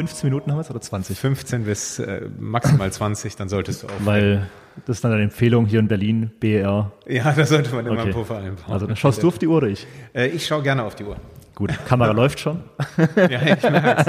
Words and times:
15 0.00 0.30
Minuten 0.30 0.50
haben 0.50 0.56
wir 0.56 0.62
es 0.62 0.70
oder 0.70 0.80
20? 0.80 1.18
15 1.18 1.64
bis 1.64 1.98
äh, 1.98 2.22
maximal 2.38 2.90
20, 2.90 3.36
dann 3.36 3.50
solltest 3.50 3.82
du 3.82 3.86
auch. 3.88 3.90
Weil 4.00 4.48
das 4.86 4.96
ist 4.96 5.04
dann 5.04 5.12
eine 5.12 5.22
Empfehlung 5.24 5.66
hier 5.66 5.78
in 5.78 5.88
Berlin, 5.88 6.30
BER. 6.40 6.90
Ja, 7.06 7.32
da 7.32 7.44
sollte 7.44 7.74
man 7.74 7.84
immer 7.84 7.92
Okay. 7.96 8.02
einen 8.04 8.12
Puffer 8.14 8.38
einbauen. 8.38 8.72
Also 8.72 8.86
dann 8.86 8.96
schaust 8.96 9.22
du 9.22 9.28
auf 9.28 9.38
die 9.38 9.46
Uhr 9.46 9.58
oder 9.58 9.66
ich? 9.66 9.86
Äh, 10.14 10.28
ich 10.28 10.46
schaue 10.46 10.62
gerne 10.62 10.84
auf 10.84 10.94
die 10.94 11.04
Uhr. 11.04 11.16
Gut, 11.54 11.72
Kamera 11.86 12.12
läuft 12.12 12.40
schon. 12.40 12.62
Ja, 13.16 13.42
ich 13.42 13.62
merk's. 13.62 14.06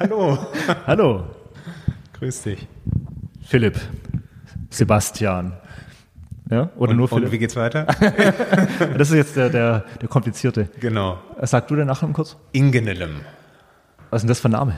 Hallo. 0.00 0.38
Hallo, 0.86 1.24
Grüß 2.18 2.42
dich. 2.42 2.68
Philipp, 3.46 3.80
Sebastian. 4.68 5.54
Ja, 6.50 6.68
oder 6.76 6.90
Und, 6.90 6.96
nur 6.98 7.10
und 7.10 7.22
wie 7.22 7.26
Philipp? 7.26 7.40
geht's 7.40 7.56
weiter? 7.56 7.86
Das 8.98 9.08
ist 9.08 9.16
jetzt 9.16 9.36
der, 9.36 9.48
der, 9.48 9.84
der 10.02 10.08
komplizierte. 10.08 10.68
genau. 10.78 11.18
Sag 11.40 11.68
du 11.68 11.76
den 11.76 11.86
Nachnamen 11.86 12.12
kurz? 12.12 12.36
Ingenelem. 12.52 13.22
Was 14.10 14.18
ist 14.18 14.22
denn 14.24 14.28
das 14.28 14.40
für 14.40 14.48
ein 14.48 14.52
Name? 14.52 14.74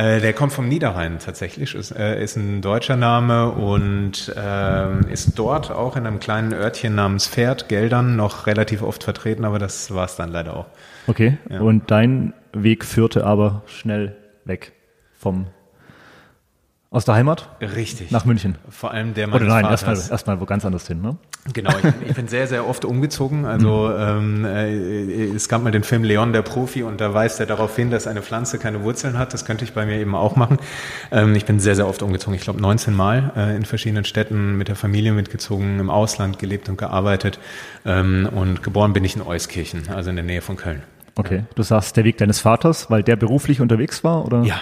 Äh, 0.00 0.20
der 0.20 0.32
kommt 0.32 0.52
vom 0.54 0.66
Niederrhein 0.66 1.18
tatsächlich, 1.18 1.74
ist, 1.74 1.90
äh, 1.90 2.22
ist 2.22 2.36
ein 2.36 2.62
deutscher 2.62 2.96
Name 2.96 3.50
und 3.50 4.32
ähm, 4.34 5.00
ist 5.10 5.38
dort 5.38 5.70
auch 5.70 5.94
in 5.94 6.06
einem 6.06 6.20
kleinen 6.20 6.54
Örtchen 6.54 6.94
namens 6.94 7.26
Pferd, 7.28 7.68
Geldern, 7.68 8.16
noch 8.16 8.46
relativ 8.46 8.80
oft 8.82 9.04
vertreten, 9.04 9.44
aber 9.44 9.58
das 9.58 9.92
war's 9.94 10.16
dann 10.16 10.30
leider 10.32 10.56
auch. 10.56 10.66
Okay, 11.06 11.36
Ja. 11.50 11.60
und 11.60 11.90
dein 11.90 12.32
Weg 12.54 12.86
führte 12.86 13.26
aber 13.26 13.62
schnell 13.66 14.16
weg 14.46 14.72
vom 15.18 15.46
aus 16.90 17.04
der 17.04 17.14
Heimat 17.14 17.48
Richtig. 17.60 18.10
nach 18.10 18.24
München. 18.24 18.56
Vor 18.70 18.90
allem 18.92 19.12
der 19.14 19.28
Oder 19.28 19.40
meines 19.40 19.48
nein, 19.52 19.64
Vaters. 19.64 19.82
erstmal 19.82 20.12
erstmal 20.12 20.40
wo 20.40 20.46
ganz 20.46 20.64
anders 20.64 20.86
hin, 20.88 21.02
ne? 21.02 21.18
Genau, 21.52 21.70
ich 21.70 21.82
bin, 21.82 21.94
ich 22.06 22.14
bin 22.14 22.28
sehr, 22.28 22.46
sehr 22.46 22.68
oft 22.68 22.84
umgezogen. 22.84 23.46
Also 23.46 23.90
ähm, 23.90 24.44
äh, 24.44 25.24
es 25.34 25.48
gab 25.48 25.62
mal 25.62 25.70
den 25.70 25.84
Film 25.84 26.04
Leon 26.04 26.32
der 26.32 26.42
Profi 26.42 26.82
und 26.82 27.00
da 27.00 27.14
weist 27.14 27.40
er 27.40 27.46
darauf 27.46 27.74
hin, 27.74 27.90
dass 27.90 28.06
eine 28.06 28.20
Pflanze 28.22 28.58
keine 28.58 28.82
Wurzeln 28.82 29.18
hat. 29.18 29.32
Das 29.32 29.44
könnte 29.44 29.64
ich 29.64 29.72
bei 29.72 29.86
mir 29.86 29.96
eben 29.96 30.14
auch 30.14 30.36
machen. 30.36 30.58
Ähm, 31.10 31.34
ich 31.34 31.46
bin 31.46 31.58
sehr, 31.58 31.74
sehr 31.76 31.88
oft 31.88 32.02
umgezogen. 32.02 32.34
Ich 32.34 32.42
glaube 32.42 32.60
19 32.60 32.94
Mal 32.94 33.32
äh, 33.36 33.56
in 33.56 33.64
verschiedenen 33.64 34.04
Städten 34.04 34.58
mit 34.58 34.68
der 34.68 34.76
Familie 34.76 35.12
mitgezogen, 35.12 35.80
im 35.80 35.88
Ausland 35.90 36.38
gelebt 36.38 36.68
und 36.68 36.76
gearbeitet. 36.76 37.38
Ähm, 37.86 38.28
und 38.32 38.62
geboren 38.62 38.92
bin 38.92 39.04
ich 39.04 39.16
in 39.16 39.22
Euskirchen, 39.22 39.88
also 39.88 40.10
in 40.10 40.16
der 40.16 40.24
Nähe 40.24 40.42
von 40.42 40.56
Köln. 40.56 40.82
Okay, 41.16 41.44
du 41.54 41.62
sagst 41.62 41.96
der 41.96 42.04
Weg 42.04 42.18
deines 42.18 42.40
Vaters, 42.40 42.90
weil 42.90 43.02
der 43.02 43.16
beruflich 43.16 43.60
unterwegs 43.60 44.04
war, 44.04 44.24
oder? 44.24 44.42
Ja, 44.42 44.60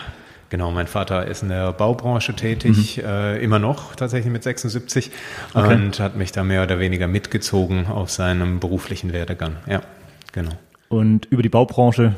genau. 0.50 0.70
Mein 0.70 0.86
Vater 0.86 1.26
ist 1.26 1.42
in 1.42 1.48
der 1.48 1.72
Baubranche 1.72 2.34
tätig, 2.34 3.02
äh, 3.02 3.42
immer 3.42 3.58
noch 3.58 3.94
tatsächlich 3.96 4.32
mit 4.32 4.42
76 4.42 5.10
Okay. 5.54 5.74
und 5.74 6.00
hat 6.00 6.16
mich 6.16 6.32
da 6.32 6.44
mehr 6.44 6.62
oder 6.62 6.78
weniger 6.78 7.08
mitgezogen 7.08 7.86
auf 7.86 8.10
seinem 8.10 8.60
beruflichen 8.60 9.12
Werdegang. 9.12 9.56
Ja, 9.66 9.82
genau. 10.32 10.52
Und 10.88 11.26
über 11.26 11.42
die 11.42 11.48
Baubranche, 11.48 12.14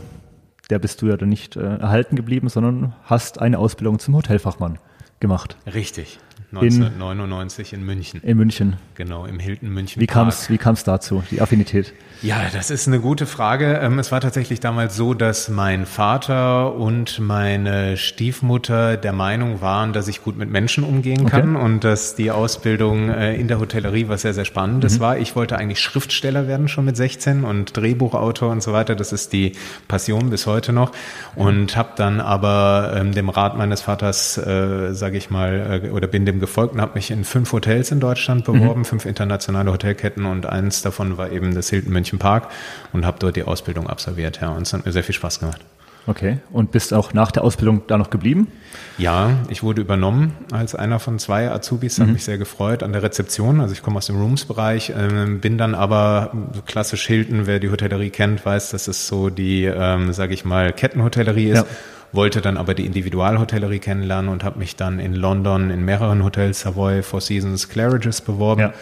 der 0.71 0.79
bist 0.79 1.03
du 1.03 1.09
ja 1.09 1.17
dann 1.17 1.29
nicht 1.29 1.57
äh, 1.57 1.61
erhalten 1.79 2.17
geblieben, 2.17 2.49
sondern 2.49 2.95
hast 3.05 3.41
eine 3.41 3.59
Ausbildung 3.59 3.99
zum 3.99 4.15
Hotelfachmann 4.17 4.79
gemacht 5.19 5.57
Richtig. 5.73 6.19
1999 6.53 7.73
in, 7.73 7.85
München. 7.85 8.21
in 8.23 8.37
München. 8.37 8.77
Genau, 8.97 9.25
im 9.25 9.39
Hilton 9.39 9.71
München. 9.71 10.01
Wie 10.03 10.07
kam 10.07 10.29
es 10.29 10.51
wie 10.51 10.59
kam's 10.59 10.85
dazu, 10.85 11.23
die 11.31 11.41
Affinität? 11.41 11.93
Ja, 12.23 12.37
das 12.53 12.71
ist 12.71 12.87
eine 12.87 13.01
gute 13.01 13.25
Frage. 13.27 13.79
Ähm, 13.83 13.99
Es 13.99 14.13
war 14.13 14.21
tatsächlich 14.21 14.61
damals 14.61 14.95
so, 14.97 15.15
dass 15.15 15.49
mein 15.49 15.87
Vater 15.87 16.75
und 16.75 17.19
meine 17.21 17.97
Stiefmutter 17.97 18.97
der 18.97 19.13
Meinung 19.13 19.61
waren, 19.63 19.93
dass 19.93 20.07
ich 20.09 20.23
gut 20.23 20.37
mit 20.37 20.51
Menschen 20.51 20.85
umgehen 20.85 21.21
Okay. 21.23 21.31
kann 21.31 21.57
und 21.57 21.85
dass 21.85 22.15
die 22.17 22.31
Ausbildung 22.31 23.09
äh, 23.09 23.35
in 23.37 23.49
der 23.49 23.59
Hotellerie 23.61 24.09
was 24.09 24.23
sehr, 24.23 24.35
sehr 24.35 24.45
Spannendes 24.45 24.97
Mhm. 24.97 25.01
war. 25.01 25.19
Ich 25.19 25.37
wollte 25.37 25.57
eigentlich 25.57 25.81
Schriftsteller 25.81 26.47
werden 26.49 26.69
schon 26.69 26.85
mit 26.85 26.97
16 26.97 27.45
und 27.45 27.77
Drehbuchautor 27.77 28.51
und 28.51 28.63
so 28.63 28.73
weiter. 28.73 28.95
Das 28.97 29.13
ist 29.13 29.33
die 29.33 29.53
Passion 29.89 30.31
bis 30.31 30.47
heute 30.47 30.73
noch. 30.73 30.93
Und 31.37 31.77
habe 31.77 31.91
dann 31.97 32.21
aber 32.21 32.93
ähm, 32.97 33.13
dem 33.13 33.29
Rat 33.31 33.57
meines 33.57 33.81
Vaters, 33.81 34.37
äh, 34.37 34.93
sage 34.95 35.17
ich 35.17 35.31
mal, 35.31 35.83
äh, 35.85 35.89
oder 35.91 36.07
bin 36.07 36.27
dem 36.27 36.40
gefolgt 36.41 36.75
und 36.75 36.81
habe 36.81 36.95
mich 36.95 37.11
in 37.11 37.25
fünf 37.25 37.53
Hotels 37.53 37.91
in 37.93 38.01
Deutschland 38.01 38.49
Mhm. 38.49 38.53
beworben, 38.53 38.85
fünf 38.85 39.05
internationale 39.07 39.71
Hotelketten 39.71 40.27
und 40.27 40.47
eins 40.47 40.83
davon 40.83 41.17
war 41.19 41.31
eben 41.31 41.55
das 41.55 41.71
Hilton 41.71 41.93
München 41.93 42.19
Park 42.19 42.49
und 42.93 43.07
habe 43.07 43.19
dort 43.21 43.37
die 43.37 43.45
Ausbildung 43.45 43.87
absolviert. 43.89 44.41
Ja, 44.41 44.49
und 44.51 44.63
es 44.63 44.73
hat 44.73 44.85
mir 44.85 44.93
sehr 44.93 45.05
viel 45.05 45.15
Spaß 45.15 45.41
gemacht. 45.41 45.61
Okay. 46.07 46.39
Und 46.51 46.73
bist 46.73 46.95
auch 46.95 47.13
nach 47.13 47.31
der 47.31 47.45
Ausbildung 47.45 47.83
da 47.87 47.99
noch 47.99 48.09
geblieben? 48.09 48.49
Ja, 48.97 49.33
ich 49.49 49.63
wurde 49.63 49.83
übernommen 49.83 50.33
als 50.51 50.75
einer 50.75 50.99
von 50.99 51.19
zwei 51.19 51.51
Azubis, 51.51 52.01
hat 52.01 52.09
mich 52.09 52.25
sehr 52.25 52.39
gefreut 52.39 52.83
an 52.83 52.93
der 52.93 53.03
Rezeption. 53.03 53.61
Also 53.61 53.75
ich 53.75 53.83
komme 53.83 53.99
aus 53.99 54.07
dem 54.07 54.17
Rooms-Bereich, 54.19 54.95
ähm, 54.97 55.41
bin 55.41 55.59
dann 55.59 55.75
aber 55.75 56.33
so 56.55 56.63
klassisch 56.63 57.07
Hilton, 57.07 57.47
wer 57.47 57.61
die 57.61 57.71
Hotellerie 57.71 58.11
kennt, 58.11 58.45
weiß, 58.45 58.71
dass 58.71 58.89
es 58.89 59.07
so 59.09 59.29
die, 59.29 59.65
ähm, 59.67 60.13
sage 60.15 60.33
ich 60.33 60.45
mal, 60.47 60.73
Kettenhotellerie 60.73 61.51
ist. 61.51 61.59
Ja. 61.59 61.65
Wollte 62.13 62.41
dann 62.41 62.57
aber 62.57 62.75
die 62.75 62.87
Individualhotellerie 62.87 63.79
kennenlernen 63.79 64.31
und 64.31 64.43
habe 64.45 64.59
mich 64.59 64.77
dann 64.77 64.99
in 64.99 65.15
London 65.15 65.71
in 65.71 65.85
mehreren 65.85 66.25
Hotels, 66.25 66.61
Savoy, 66.61 67.03
Four 67.03 67.21
Seasons, 67.21 67.69
Claridge's 67.69 68.21
beworben 68.21 68.61
Ja. 68.63 68.73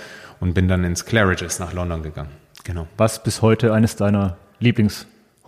und 0.40 0.54
bin 0.54 0.68
dann 0.68 0.84
ins 0.84 1.04
Claridge's 1.04 1.58
nach 1.58 1.72
London 1.72 2.02
gegangen. 2.02 2.30
Genau, 2.64 2.86
Was 2.96 3.22
bis 3.22 3.42
heute 3.42 3.72
eines 3.72 3.96
deiner 3.96 4.36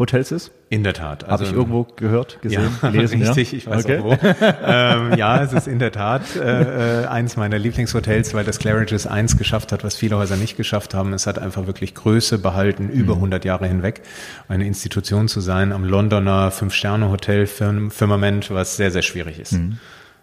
Lieblingshotels 0.01 0.33
ist? 0.33 0.53
in 0.71 0.85
der 0.85 0.95
Tat. 0.95 1.27
Habe 1.27 1.43
ich 1.43 1.53
irgendwo 1.53 1.85
gehört, 1.97 2.41
gesehen, 2.43 2.71
Ja, 2.83 2.91
gelesen? 2.91 3.23
richtig, 3.23 3.51
ja? 3.53 3.59
ich 3.59 3.67
weiß 3.67 3.85
okay. 3.85 3.99
auch 3.99 4.05
wo. 4.05 4.17
ähm, 4.65 5.15
ja, 5.19 5.43
es 5.43 5.53
ist 5.53 5.67
in 5.67 5.81
der 5.81 5.91
Tat 5.91 6.23
äh, 6.37 7.03
äh, 7.03 7.07
eins 7.07 7.37
meiner 7.37 7.59
Lieblingshotels, 7.59 8.35
weil 8.35 8.45
das 8.45 8.61
Claridge's 8.61 9.07
eins 9.09 9.37
geschafft 9.37 9.73
hat, 9.73 9.83
was 9.83 9.97
viele 9.97 10.17
Häuser 10.17 10.37
nicht 10.37 10.57
geschafft 10.57 10.95
haben. 10.95 11.13
Es 11.13 11.27
hat 11.27 11.41
einfach 11.41 11.67
wirklich 11.67 11.95
Größe 11.95 12.39
behalten 12.39 12.89
über 12.89 13.15
100 13.15 13.45
Jahre 13.45 13.67
hinweg. 13.67 14.03
Eine 14.49 14.65
Institution 14.67 15.27
zu 15.27 15.41
sein 15.41 15.73
am 15.73 15.85
Londoner 15.85 16.53
Fünf-Sterne-Hotel-Firmament, 16.53 18.51
was 18.53 18.77
sehr, 18.77 18.93
sehr 18.93 19.03
schwierig 19.03 19.41
ist. 19.41 19.59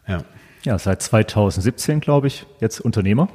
Ja. 0.07 0.19
Ja, 0.63 0.79
seit 0.79 1.01
2017, 1.01 1.99
glaube 1.99 2.27
ich, 2.27 2.45
jetzt 2.59 2.79
Unternehmer. 2.79 3.29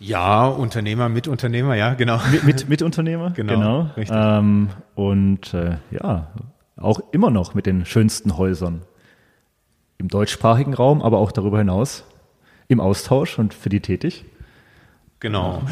Ja, 0.00 0.46
Unternehmer, 0.48 1.08
Mitunternehmer, 1.10 1.74
ja, 1.74 1.94
genau. 1.94 2.18
Mit, 2.32 2.44
mit, 2.44 2.68
Mitunternehmer. 2.68 3.30
Genau, 3.36 3.90
richtig. 3.96 4.16
Ähm, 4.18 4.70
und 4.94 5.52
äh, 5.54 5.76
ja, 5.90 6.28
auch 6.76 7.00
immer 7.12 7.30
noch 7.30 7.54
mit 7.54 7.66
den 7.66 7.84
schönsten 7.84 8.36
Häusern 8.38 8.82
im 9.98 10.08
deutschsprachigen 10.08 10.72
Raum, 10.72 11.02
aber 11.02 11.18
auch 11.18 11.30
darüber 11.30 11.58
hinaus 11.58 12.04
im 12.68 12.80
Austausch 12.80 13.38
und 13.38 13.52
für 13.52 13.68
die 13.68 13.80
tätig. 13.80 14.24
Genau. 15.20 15.62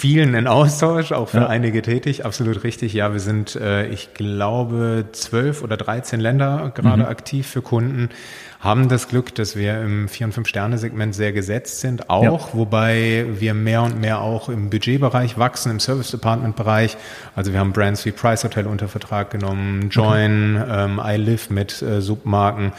Vielen 0.00 0.34
in 0.34 0.46
Austausch, 0.46 1.10
auch 1.10 1.30
für 1.30 1.38
Ja. 1.38 1.46
einige 1.48 1.82
tätig, 1.82 2.24
absolut 2.24 2.62
richtig. 2.62 2.92
Ja, 2.92 3.12
wir 3.12 3.18
sind, 3.18 3.56
äh, 3.56 3.86
ich 3.88 4.14
glaube, 4.14 5.06
zwölf 5.10 5.60
oder 5.64 5.76
13 5.76 6.20
Länder 6.20 6.70
gerade 6.72 7.02
Mhm. 7.02 7.08
aktiv 7.08 7.48
für 7.48 7.62
Kunden, 7.62 8.08
haben 8.60 8.88
das 8.88 9.08
Glück, 9.08 9.34
dass 9.34 9.56
wir 9.56 9.80
im 9.82 10.06
Vier- 10.08 10.26
und 10.26 10.32
Fünf-Sterne-Segment 10.34 11.16
sehr 11.16 11.32
gesetzt 11.32 11.80
sind, 11.80 12.10
auch, 12.10 12.54
wobei 12.54 13.26
wir 13.40 13.54
mehr 13.54 13.82
und 13.82 14.00
mehr 14.00 14.20
auch 14.20 14.48
im 14.48 14.70
Budgetbereich 14.70 15.36
wachsen, 15.36 15.72
im 15.72 15.80
Service-Department-Bereich. 15.80 16.96
Also 17.34 17.52
wir 17.52 17.58
haben 17.58 17.72
Brands 17.72 18.04
wie 18.04 18.12
Price 18.12 18.44
Hotel 18.44 18.68
unter 18.68 18.86
Vertrag 18.86 19.30
genommen, 19.32 19.88
Join, 19.90 20.62
ähm, 20.70 21.00
iLive 21.04 21.52
mit 21.52 21.82
äh, 21.82 22.00
Submarken 22.00 22.70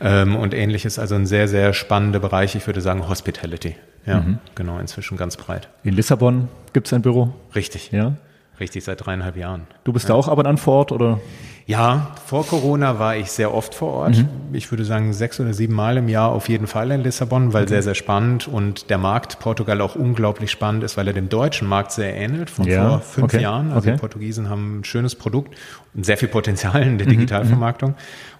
ähm, 0.00 0.36
und 0.36 0.54
ähnliches. 0.54 1.00
Also 1.00 1.16
ein 1.16 1.26
sehr, 1.26 1.48
sehr 1.48 1.72
spannender 1.72 2.20
Bereich. 2.20 2.54
Ich 2.54 2.68
würde 2.68 2.80
sagen 2.80 3.08
Hospitality. 3.08 3.74
Ja, 4.08 4.20
Mhm. 4.20 4.38
genau, 4.54 4.78
inzwischen 4.78 5.16
ganz 5.16 5.36
breit. 5.36 5.68
In 5.84 5.94
Lissabon 5.94 6.48
gibt 6.72 6.86
es 6.88 6.92
ein 6.92 7.02
Büro. 7.02 7.32
Richtig. 7.54 7.90
Ja. 7.92 8.14
Richtig, 8.60 8.84
seit 8.84 9.04
dreieinhalb 9.06 9.36
Jahren. 9.36 9.66
Du 9.84 9.92
bist 9.92 10.08
da 10.08 10.14
auch 10.14 10.28
ab 10.28 10.38
und 10.38 10.46
an 10.46 10.58
vor 10.58 10.74
Ort 10.74 10.92
oder? 10.92 11.20
Ja, 11.66 12.12
vor 12.24 12.46
Corona 12.46 12.98
war 12.98 13.16
ich 13.16 13.30
sehr 13.30 13.52
oft 13.52 13.74
vor 13.74 13.92
Ort. 13.92 14.24
Ich 14.54 14.70
würde 14.72 14.86
sagen 14.86 15.12
sechs 15.12 15.38
oder 15.38 15.52
sieben 15.52 15.74
Mal 15.74 15.98
im 15.98 16.08
Jahr 16.08 16.30
auf 16.30 16.48
jeden 16.48 16.66
Fall 16.66 16.90
in 16.90 17.02
Lissabon, 17.02 17.52
weil 17.52 17.68
sehr, 17.68 17.82
sehr 17.82 17.94
spannend 17.94 18.48
und 18.48 18.88
der 18.88 18.96
Markt 18.96 19.38
Portugal 19.38 19.82
auch 19.82 19.94
unglaublich 19.94 20.50
spannend 20.50 20.82
ist, 20.82 20.96
weil 20.96 21.06
er 21.08 21.12
dem 21.12 21.28
deutschen 21.28 21.68
Markt 21.68 21.92
sehr 21.92 22.16
ähnelt 22.16 22.48
von 22.48 22.64
Ja, 22.64 22.88
vor 22.88 23.00
fünf 23.00 23.24
okay, 23.34 23.42
Jahren. 23.42 23.66
Also 23.70 23.86
okay. 23.86 23.96
die 23.96 24.00
Portugiesen 24.00 24.48
haben 24.48 24.78
ein 24.78 24.84
schönes 24.84 25.14
Produkt 25.14 25.54
und 25.92 26.06
sehr 26.06 26.16
viel 26.16 26.28
Potenzial 26.28 26.82
in 26.82 26.96
der 26.96 27.06
Digitalvermarktung. 27.06 27.90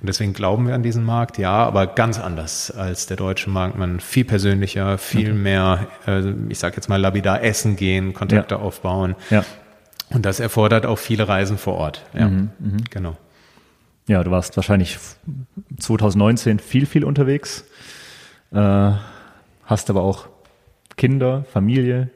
Und 0.00 0.08
deswegen 0.08 0.32
glauben 0.32 0.66
wir 0.66 0.74
an 0.74 0.82
diesen 0.82 1.04
Markt, 1.04 1.36
ja, 1.36 1.52
aber 1.52 1.86
ganz 1.86 2.18
anders 2.18 2.70
als 2.70 3.08
der 3.08 3.18
deutsche 3.18 3.50
Markt. 3.50 3.76
Man 3.76 4.00
viel 4.00 4.24
persönlicher, 4.24 4.96
viel 4.96 5.34
mehr, 5.34 5.86
äh, 6.06 6.22
ich 6.48 6.58
sage 6.58 6.76
jetzt 6.76 6.88
mal 6.88 6.96
lapidar 6.98 7.42
essen 7.44 7.76
gehen, 7.76 8.14
Kontakte 8.14 8.54
Ja. 8.54 8.60
aufbauen. 8.62 9.16
Ja. 9.28 9.44
Und 10.10 10.24
das 10.24 10.40
erfordert 10.40 10.86
auch 10.86 10.98
viele 10.98 11.28
Reisen 11.28 11.58
vor 11.58 11.74
Ort. 11.74 12.04
Ja, 12.14 12.28
Mhm, 12.28 12.50
genau. 12.90 13.16
Ja, 14.06 14.24
du 14.24 14.30
warst 14.30 14.56
wahrscheinlich 14.56 14.98
2019 15.78 16.60
viel, 16.60 16.86
viel 16.86 17.04
unterwegs. 17.04 17.64
Äh, 18.52 18.92
hast 19.64 19.90
aber 19.90 20.02
auch 20.02 20.28
Kinder, 20.96 21.44
Familie, 21.52 22.08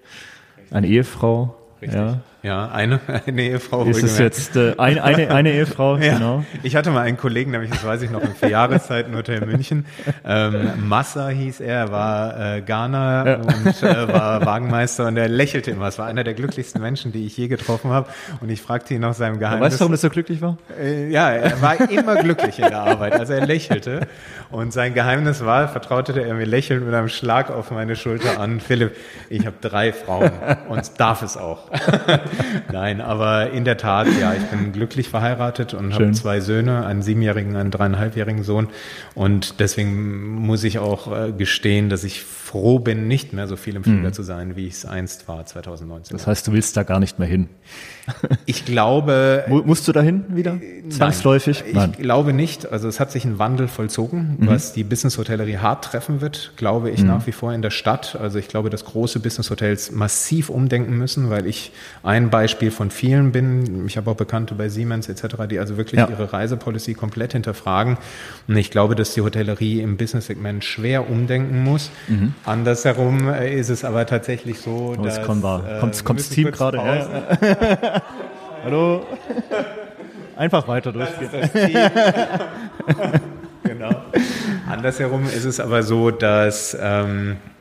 eine 0.71 0.87
Ehefrau. 0.87 1.55
Richtig. 1.83 2.01
Ja. 2.01 2.21
Ja, 2.43 2.69
eine, 2.71 2.99
eine 3.27 3.43
Ehefrau. 3.43 3.85
Ist 3.85 4.03
es 4.03 4.19
jetzt 4.19 4.57
äh, 4.57 4.75
ein, 4.77 4.99
eine, 4.99 5.31
eine 5.31 5.53
Ehefrau? 5.55 5.97
ja. 5.97 6.15
Genau. 6.15 6.45
Ich 6.63 6.75
hatte 6.75 6.91
mal 6.91 7.03
einen 7.03 7.17
Kollegen, 7.17 7.53
nämlich 7.53 7.71
das 7.71 7.85
weiß 7.85 8.03
ich 8.03 8.11
noch, 8.11 8.23
im 8.23 8.35
Vierjahreszeiten 8.35 9.15
Hotel 9.15 9.47
München. 9.47 9.87
Ähm, 10.25 10.89
Massa 10.89 11.29
hieß 11.29 11.61
er, 11.61 11.93
war 11.93 12.57
äh, 12.57 12.61
Ghana 12.63 13.27
ja. 13.27 13.37
und 13.37 13.83
äh, 13.83 14.13
war 14.13 14.45
Wagenmeister 14.45 15.07
und 15.07 15.17
er 15.17 15.29
lächelte 15.29 15.71
immer. 15.71 15.87
Es 15.87 15.99
war 15.99 16.07
einer 16.07 16.25
der 16.25 16.35
glücklichsten 16.35 16.83
Menschen, 16.83 17.13
die 17.13 17.27
ich 17.27 17.37
je 17.37 17.47
getroffen 17.47 17.91
habe. 17.91 18.09
Und 18.41 18.51
ich 18.51 18.61
fragte 18.61 18.95
ihn 18.95 19.01
nach 19.01 19.15
seinem 19.15 19.39
Geheimnis. 19.39 19.67
weißt 19.67 19.77
du, 19.77 19.81
warum 19.81 19.95
er 19.95 19.99
so 19.99 20.11
glücklich 20.11 20.43
war? 20.43 20.59
Äh, 20.81 21.11
ja, 21.11 21.31
er 21.31 21.63
war 21.63 21.91
immer 21.91 22.17
glücklich 22.17 22.59
in 22.59 22.69
der 22.69 22.81
Arbeit. 22.81 23.13
Also 23.15 23.35
er 23.35 23.47
lächelte. 23.47 24.09
Und 24.51 24.73
sein 24.73 24.95
Geheimnis 24.95 25.45
war, 25.45 25.69
vertraute 25.69 26.21
er 26.21 26.35
mir 26.35 26.45
lächelnd 26.45 26.85
mit 26.85 26.95
einem 26.95 27.09
Schlag 27.09 27.51
auf 27.51 27.71
meine 27.71 27.97
Schulter 27.97 28.41
an, 28.41 28.61
Philipp, 28.61 28.97
ich 29.31 29.47
habe 29.47 29.57
drei 29.61 29.93
Frauen 29.93 30.33
und 30.69 31.01
darf 31.01 31.23
es 31.23 31.37
auch. 31.37 31.71
Nein, 32.73 33.01
aber 33.01 33.51
in 33.51 33.65
der 33.65 33.77
Tat, 33.77 34.07
ja, 34.21 34.35
ich 34.35 34.43
bin 34.45 34.73
glücklich 34.73 35.09
verheiratet 35.09 35.75
und 35.75 35.95
habe 35.95 36.13
zwei 36.13 36.41
Söhne, 36.41 36.87
einen 36.87 37.03
siebenjährigen, 37.03 37.57
einen 37.57 37.71
dreieinhalbjährigen 37.71 38.43
Sohn. 38.43 38.69
Und 39.15 39.61
deswegen 39.61 40.35
muss 40.35 40.65
ich 40.65 40.79
auch 40.79 41.13
äh, 41.13 41.33
gestehen, 41.33 41.89
dass 41.89 42.05
ich 42.05 42.23
froh 42.23 42.79
bin, 42.79 43.09
nicht 43.09 43.33
mehr 43.33 43.49
so 43.49 43.57
viel 43.57 43.77
im 43.77 43.85
Flieger 43.85 44.09
mhm. 44.09 44.13
zu 44.13 44.23
sein, 44.23 44.57
wie 44.57 44.67
ich 44.67 44.75
es 44.75 44.85
einst 44.85 45.27
war, 45.27 45.45
2019. 45.47 46.17
Das 46.17 46.27
heißt, 46.27 46.47
du 46.47 46.53
willst 46.53 46.77
da 46.77 46.83
gar 46.83 47.01
nicht 47.01 47.19
mehr 47.19 47.29
hin? 47.29 47.49
Ich 48.47 48.65
glaube. 48.65 49.45
Musst 49.49 49.87
du 49.87 49.93
dahin 49.93 50.25
wieder? 50.35 50.55
Äh, 50.55 50.89
Zwangsläufig? 50.89 51.65
Nein, 51.73 51.93
ich 51.93 52.03
glaube 52.03 52.33
nicht. 52.33 52.71
Also 52.71 52.89
es 52.89 52.99
hat 52.99 53.13
sich 53.13 53.25
ein 53.25 53.39
Wandel 53.39 53.69
vollzogen, 53.69 54.37
mhm. 54.39 54.47
was 54.49 54.73
die 54.73 54.85
Business-Hotellerie 54.85 55.59
hart 55.59 55.85
treffen 55.85 56.21
wird, 56.21 56.53
glaube 56.57 56.91
ich 56.91 57.01
mhm. 57.01 57.09
nach 57.09 57.27
wie 57.27 57.33
vor 57.33 57.53
in 57.53 57.63
der 57.63 57.71
Stadt. 57.71 58.17
Also 58.21 58.39
ich 58.39 58.49
glaube, 58.49 58.71
dass 58.71 58.85
große 58.85 59.21
Business-Hotels 59.21 59.93
massiv 59.93 60.51
umdenken 60.51 60.99
müssen, 60.99 61.31
weil 61.31 61.47
ich 61.47 61.73
ein 62.03 62.22
Beispiel 62.31 62.71
von 62.71 62.91
vielen 62.91 63.33
bin. 63.33 63.87
Ich 63.87 63.97
habe 63.97 64.11
auch 64.11 64.17
Bekannte 64.17 64.55
bei 64.55 64.69
Siemens 64.69 65.09
etc., 65.09 65.37
die 65.51 65.59
also 65.59 65.77
wirklich 65.77 66.01
ja. 66.01 66.09
ihre 66.09 66.33
Reisepolicy 66.33 66.95
komplett 66.95 67.33
hinterfragen. 67.33 67.99
Und 68.49 68.57
ich 68.57 68.71
glaube, 68.71 68.95
dass 68.95 69.15
die 69.15 69.21
Hotellerie 69.21 69.81
im 69.81 69.97
Business-Segment 69.97 70.65
schwer 70.65 71.09
umdenken 71.09 71.63
muss. 71.63 71.91
Mhm. 72.09 72.35
Andersherum 72.45 73.29
äh, 73.29 73.55
ist 73.55 73.69
es 73.69 73.85
aber 73.85 74.07
tatsächlich 74.07 74.59
so, 74.61 74.97
oh, 74.99 75.03
dass... 75.03 75.23
Kommt, 75.23 75.45
äh, 75.45 75.81
kommt, 75.81 76.05
kommt 76.05 76.21
das 76.21 76.29
Team 76.29 76.51
gerade. 76.51 76.79
Hallo? 78.65 79.07
Einfach 80.37 80.67
weiter 80.69 80.93
durchgehen. 80.93 81.31
genau. 83.65 83.91
Andersherum 84.69 85.25
ist 85.25 85.45
es 85.45 85.61
aber 85.61 85.83
so, 85.83 86.11
dass... 86.11 86.77
Ähm, 86.81 87.33
äh, 87.33 87.52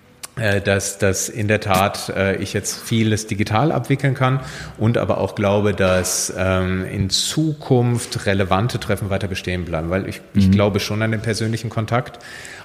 dass, 0.61 0.97
dass 0.97 1.29
in 1.29 1.47
der 1.47 1.59
Tat 1.59 2.09
äh, 2.09 2.35
ich 2.37 2.53
jetzt 2.53 2.79
vieles 2.79 3.27
digital 3.27 3.71
abwickeln 3.71 4.13
kann 4.13 4.39
und 4.77 4.97
aber 4.97 5.19
auch 5.19 5.35
glaube, 5.35 5.73
dass 5.73 6.33
ähm, 6.37 6.85
in 6.85 7.09
Zukunft 7.09 8.25
relevante 8.25 8.79
Treffen 8.79 9.09
weiter 9.09 9.27
bestehen 9.27 9.65
bleiben, 9.65 9.89
weil 9.89 10.07
ich, 10.07 10.17
mhm. 10.17 10.39
ich 10.39 10.51
glaube 10.51 10.79
schon 10.79 11.01
an 11.01 11.11
den 11.11 11.21
persönlichen 11.21 11.69
Kontakt, 11.69 12.19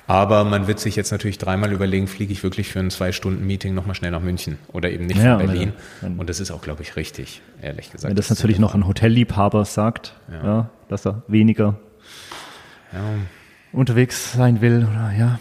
aber 0.06 0.44
man 0.44 0.68
wird 0.68 0.78
sich 0.78 0.96
jetzt 0.96 1.10
natürlich 1.10 1.38
dreimal 1.38 1.72
überlegen, 1.72 2.06
fliege 2.06 2.32
ich 2.32 2.42
wirklich 2.42 2.68
für 2.68 2.78
ein 2.78 2.90
Zwei-Stunden-Meeting 2.90 3.74
nochmal 3.74 3.94
schnell 3.94 4.12
nach 4.12 4.22
München 4.22 4.58
oder 4.72 4.90
eben 4.90 5.06
nicht 5.06 5.20
ja, 5.20 5.36
von 5.36 5.46
Berlin. 5.46 5.72
Ja, 6.00 6.08
und 6.16 6.30
das 6.30 6.38
ist 6.40 6.50
auch, 6.50 6.62
glaube 6.62 6.82
ich, 6.82 6.96
richtig, 6.96 7.42
ehrlich 7.60 7.90
gesagt. 7.90 8.10
Wenn 8.10 8.16
das, 8.16 8.28
das 8.28 8.38
natürlich 8.38 8.58
noch 8.58 8.74
ein 8.74 8.86
Hotelliebhaber 8.86 9.64
sagt, 9.64 10.14
ja. 10.30 10.44
ja 10.44 10.70
dass 10.88 11.04
er 11.04 11.22
weniger 11.26 11.76
unterwegs 13.72 14.32
sein 14.32 14.60
will 14.60 14.86
oder 14.90 15.12
ja. 15.12 15.40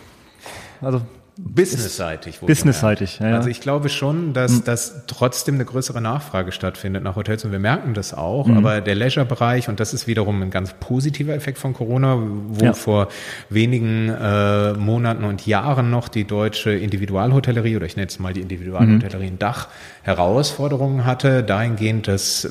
Also 0.81 1.01
Businessseitig. 1.37 2.39
Businessseitig, 2.39 3.19
ja, 3.19 3.29
ja. 3.29 3.35
Also 3.35 3.49
ich 3.49 3.59
glaube 3.59 3.89
schon, 3.89 4.31
dass, 4.33 4.51
mhm. 4.53 4.63
dass 4.63 5.05
trotzdem 5.07 5.55
eine 5.55 5.65
größere 5.65 5.99
Nachfrage 5.99 6.53
stattfindet 6.53 7.03
nach 7.03 7.17
Hotels 7.17 7.43
und 7.43 7.51
wir 7.51 7.59
merken 7.59 7.93
das 7.93 8.13
auch. 8.13 8.47
Mhm. 8.47 8.57
Aber 8.57 8.79
der 8.79 8.95
Leisure-Bereich, 8.95 9.67
und 9.67 9.81
das 9.81 9.93
ist 9.93 10.07
wiederum 10.07 10.41
ein 10.41 10.49
ganz 10.49 10.73
positiver 10.79 11.33
Effekt 11.33 11.57
von 11.57 11.73
Corona, 11.73 12.17
wo 12.19 12.65
ja. 12.65 12.73
vor 12.73 13.09
wenigen 13.49 14.09
äh, 14.09 14.73
Monaten 14.73 15.25
und 15.25 15.45
Jahren 15.45 15.89
noch 15.89 16.07
die 16.07 16.23
deutsche 16.23 16.71
Individualhotellerie, 16.71 17.75
oder 17.75 17.85
ich 17.85 17.97
nenne 17.97 18.07
es 18.07 18.17
mal 18.17 18.31
die 18.31 18.41
Individualhotellerie 18.41 19.27
in 19.27 19.39
Dach, 19.39 19.67
Herausforderungen 20.03 21.03
hatte, 21.03 21.43
dahingehend, 21.43 22.07
dass 22.07 22.47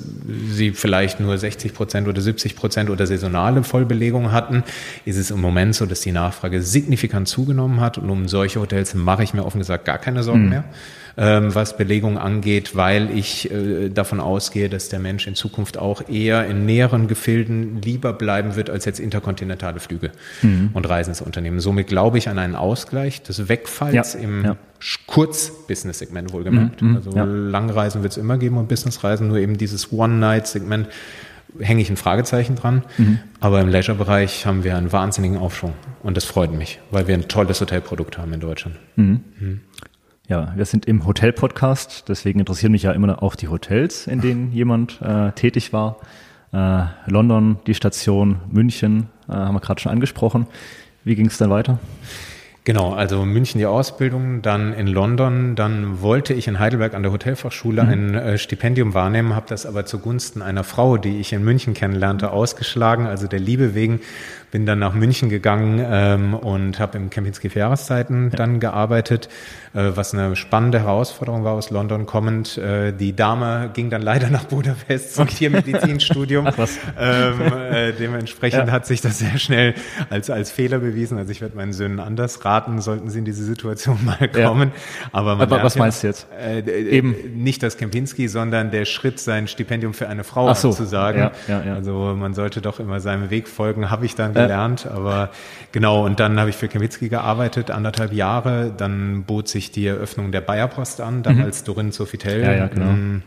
sie 0.51 0.73
vielleicht 0.73 1.21
nur 1.21 1.39
60 1.39 1.73
Prozent 1.73 2.09
oder 2.09 2.21
70 2.21 2.57
Prozent 2.57 2.91
oder 2.91 3.07
saisonale 3.07 3.63
Vollbelegung 3.63 4.33
hatten, 4.33 4.65
ist 5.05 5.17
es 5.17 5.31
im 5.31 5.41
Moment 5.41 5.75
so, 5.75 5.87
dass 5.87 6.01
die 6.01 6.13
Nachfrage 6.13 6.61
signifikant 6.61 7.29
zugenommen 7.29 7.81
hat 7.81 7.97
und 7.97 8.11
um 8.11 8.27
solche 8.29 8.61
Hotels 8.61 8.74
Hotels 8.75 8.95
mache 8.95 9.23
ich 9.23 9.35
mir 9.35 9.45
offen 9.45 9.59
gesagt 9.59 9.85
gar 9.85 9.99
keine 9.99 10.23
Sorgen 10.23 10.45
mhm. 10.45 10.49
mehr, 10.49 10.65
ähm, 11.17 11.55
was 11.55 11.77
Belegung 11.77 12.19
angeht, 12.19 12.75
weil 12.75 13.11
ich 13.17 13.51
äh, 13.51 13.89
davon 13.89 14.21
ausgehe, 14.21 14.69
dass 14.69 14.89
der 14.89 14.99
Mensch 14.99 15.27
in 15.27 15.35
Zukunft 15.35 15.79
auch 15.79 16.09
eher 16.09 16.47
in 16.47 16.67
näheren 16.67 17.07
Gefilden 17.07 17.81
lieber 17.81 18.13
bleiben 18.13 18.57
wird 18.57 18.69
als 18.69 18.85
jetzt 18.85 18.99
interkontinentale 18.99 19.79
Flüge 19.79 20.11
mhm. 20.43 20.71
und 20.73 20.89
Reisen 20.89 21.15
zu 21.15 21.25
unternehmen. 21.25 21.61
Somit 21.61 21.87
glaube 21.87 22.19
ich 22.19 22.29
an 22.29 22.39
einen 22.39 22.57
Ausgleich 22.57 23.23
des 23.23 23.49
Wegfalls 23.49 24.15
ja. 24.15 24.21
im 24.21 24.45
ja. 24.45 24.57
Kurz-Business-Segment 25.07 26.33
wohlgemerkt. 26.33 26.83
Mhm. 26.83 26.97
Also 26.97 27.11
ja. 27.13 27.25
Langreisen 27.25 28.03
wird 28.03 28.13
es 28.13 28.19
immer 28.19 28.37
geben 28.37 28.59
und 28.59 28.69
Businessreisen, 28.69 29.29
nur 29.29 29.39
eben 29.39 29.57
dieses 29.57 29.93
One-Night-Segment 29.93 30.89
hänge 31.59 31.83
ich 31.83 31.91
ein 31.91 31.97
Fragezeichen 31.97 32.57
dran. 32.57 32.83
Mhm. 32.99 33.19
Aber 33.41 33.61
im 33.61 33.69
Leisure-Bereich 33.69 34.47
haben 34.47 34.65
wir 34.65 34.77
einen 34.77 34.93
wahnsinnigen 34.93 35.39
Aufschwung. 35.39 35.75
Und 36.03 36.17
das 36.17 36.25
freut 36.25 36.53
mich, 36.53 36.81
weil 36.91 37.07
wir 37.07 37.15
ein 37.15 37.29
tolles 37.29 37.61
Hotelprodukt 37.61 38.19
haben 38.19 38.33
in 38.33 38.41
Deutschland. 38.41 38.77
Mhm. 38.97 39.21
Mhm. 39.39 39.61
Ja, 40.27 40.55
wir 40.57 40.65
sind 40.65 40.87
im 40.87 41.07
Hotel-Podcast, 41.07 42.09
deswegen 42.09 42.41
interessieren 42.41 42.73
mich 42.73 42.85
ja 42.85 42.93
immer 42.93 43.23
auch 43.23 43.35
die 43.35 43.49
Hotels, 43.49 44.07
in 44.07 44.21
denen 44.21 44.53
jemand 44.53 45.01
äh, 45.03 45.33
tätig 45.33 45.73
war. 45.73 45.99
Äh, 46.53 46.85
London, 47.07 47.59
die 47.67 47.75
Station, 47.75 48.41
München, 48.51 49.09
äh, 49.29 49.33
haben 49.33 49.55
wir 49.55 49.61
gerade 49.61 49.81
schon 49.81 49.93
angesprochen. 49.93 50.47
Wie 51.05 51.15
ging 51.15 51.27
es 51.27 51.37
dann 51.37 51.51
weiter? 51.51 51.79
Genau, 52.67 52.95
also 52.95 53.27
München 53.27 53.59
die 53.59 53.67
Ausbildung, 53.67 54.41
dann 54.41 54.73
in 54.73 54.87
London, 54.87 55.55
dann 55.55 56.01
wollte 56.01 56.33
ich 56.33 56.49
in 56.49 56.59
Heidelberg 56.59 56.95
an 56.95 57.03
der 57.03 57.13
Hotelfachschule 57.13 57.83
mhm. 57.83 57.89
ein 57.91 58.15
äh, 58.15 58.39
Stipendium 58.39 58.95
wahrnehmen, 58.95 59.35
habe 59.35 59.45
das 59.47 59.67
aber 59.67 59.85
zugunsten 59.85 60.41
einer 60.41 60.65
Frau, 60.65 60.97
die 60.97 61.21
ich 61.21 61.35
in 61.35 61.45
München 61.45 61.75
kennenlernte, 61.75 62.31
ausgeschlagen. 62.31 63.07
Also 63.07 63.27
der 63.27 63.39
Liebe 63.39 63.75
wegen 63.75 64.01
bin 64.55 64.67
dann 64.67 64.79
nach 64.79 64.95
München 64.95 65.31
gegangen 65.31 65.85
ähm, 65.85 66.33
und 66.33 66.79
habe 66.79 66.97
im 66.97 67.11
Kempinski 67.11 67.51
für 67.51 67.59
Jahreszeiten 67.59 68.31
ja. 68.31 68.37
dann 68.37 68.61
gearbeitet, 68.61 69.29
äh, 69.75 69.91
was 69.97 70.15
eine 70.15 70.37
spannende 70.37 70.79
Herausforderung 70.79 71.43
war 71.43 71.55
aus 71.55 71.71
London 71.71 72.07
kommend. 72.07 72.57
Äh, 72.57 72.93
die 72.93 73.17
Dame 73.17 73.71
ging 73.75 73.91
dann 73.91 74.01
leider 74.01 74.31
nach 74.31 74.45
Budapest 74.45 75.17
zum 75.17 75.27
Tiermedizinstudium. 75.27 76.47
ähm, 77.01 77.41
äh, 77.73 77.93
dementsprechend 77.95 78.69
ja. 78.69 78.73
hat 78.73 78.87
sich 78.87 79.01
das 79.01 79.19
sehr 79.19 79.39
schnell 79.39 79.75
als, 80.09 80.31
als 80.31 80.53
Fehler 80.53 80.79
bewiesen. 80.79 81.19
Also 81.19 81.33
ich 81.33 81.41
werde 81.41 81.57
meinen 81.57 81.73
Söhnen 81.73 81.99
anders 81.99 82.45
raten, 82.45 82.81
sollten 82.81 83.11
sie 83.11 83.19
in 83.19 83.25
diese 83.25 83.43
Situation 83.43 83.99
mal 84.05 84.29
kommen. 84.29 84.71
Ja. 84.73 85.09
Aber, 85.11 85.33
Aber 85.33 85.65
was 85.65 85.75
meinst 85.75 86.05
du 86.05 86.07
jetzt? 86.07 86.29
Äh, 86.41 86.61
Eben 86.61 87.43
nicht 87.43 87.61
das 87.65 87.77
Kempinski, 87.77 88.29
sondern 88.29 88.71
der 88.71 88.85
Schritt, 88.85 89.19
sein 89.19 89.49
Stipendium 89.49 89.95
für 89.95 90.09
eine 90.09 90.23
Frau 90.23 90.55
so. 90.55 90.71
zu 90.71 90.85
sagen. 90.85 91.33
Also 91.49 92.15
man 92.17 92.35
sollte 92.35 92.61
doch 92.61 92.79
immer 92.79 93.01
seinem 93.01 93.31
Weg 93.31 93.49
folgen, 93.49 93.91
habe 93.91 94.07
ich 94.07 94.15
dann 94.15 94.44
gelernt. 94.47 94.87
Aber 94.87 95.31
genau, 95.73 96.05
und 96.05 96.21
dann 96.21 96.39
habe 96.39 96.51
ich 96.51 96.57
für 96.57 96.69
Kemitzki 96.69 97.09
gearbeitet, 97.09 97.71
anderthalb 97.71 98.13
Jahre. 98.13 98.73
Dann 98.77 99.25
bot 99.25 99.49
sich 99.49 99.71
die 99.71 99.87
Eröffnung 99.87 100.33
der 100.33 100.41
Bayerpost 100.41 101.01
an, 101.01 101.23
dann 101.23 101.39
mhm. 101.39 101.53
Dorin 101.65 101.93
Sofitel. 101.93 102.43
Ja, 102.43 102.53
ja, 102.53 102.67
genau. 102.69 103.21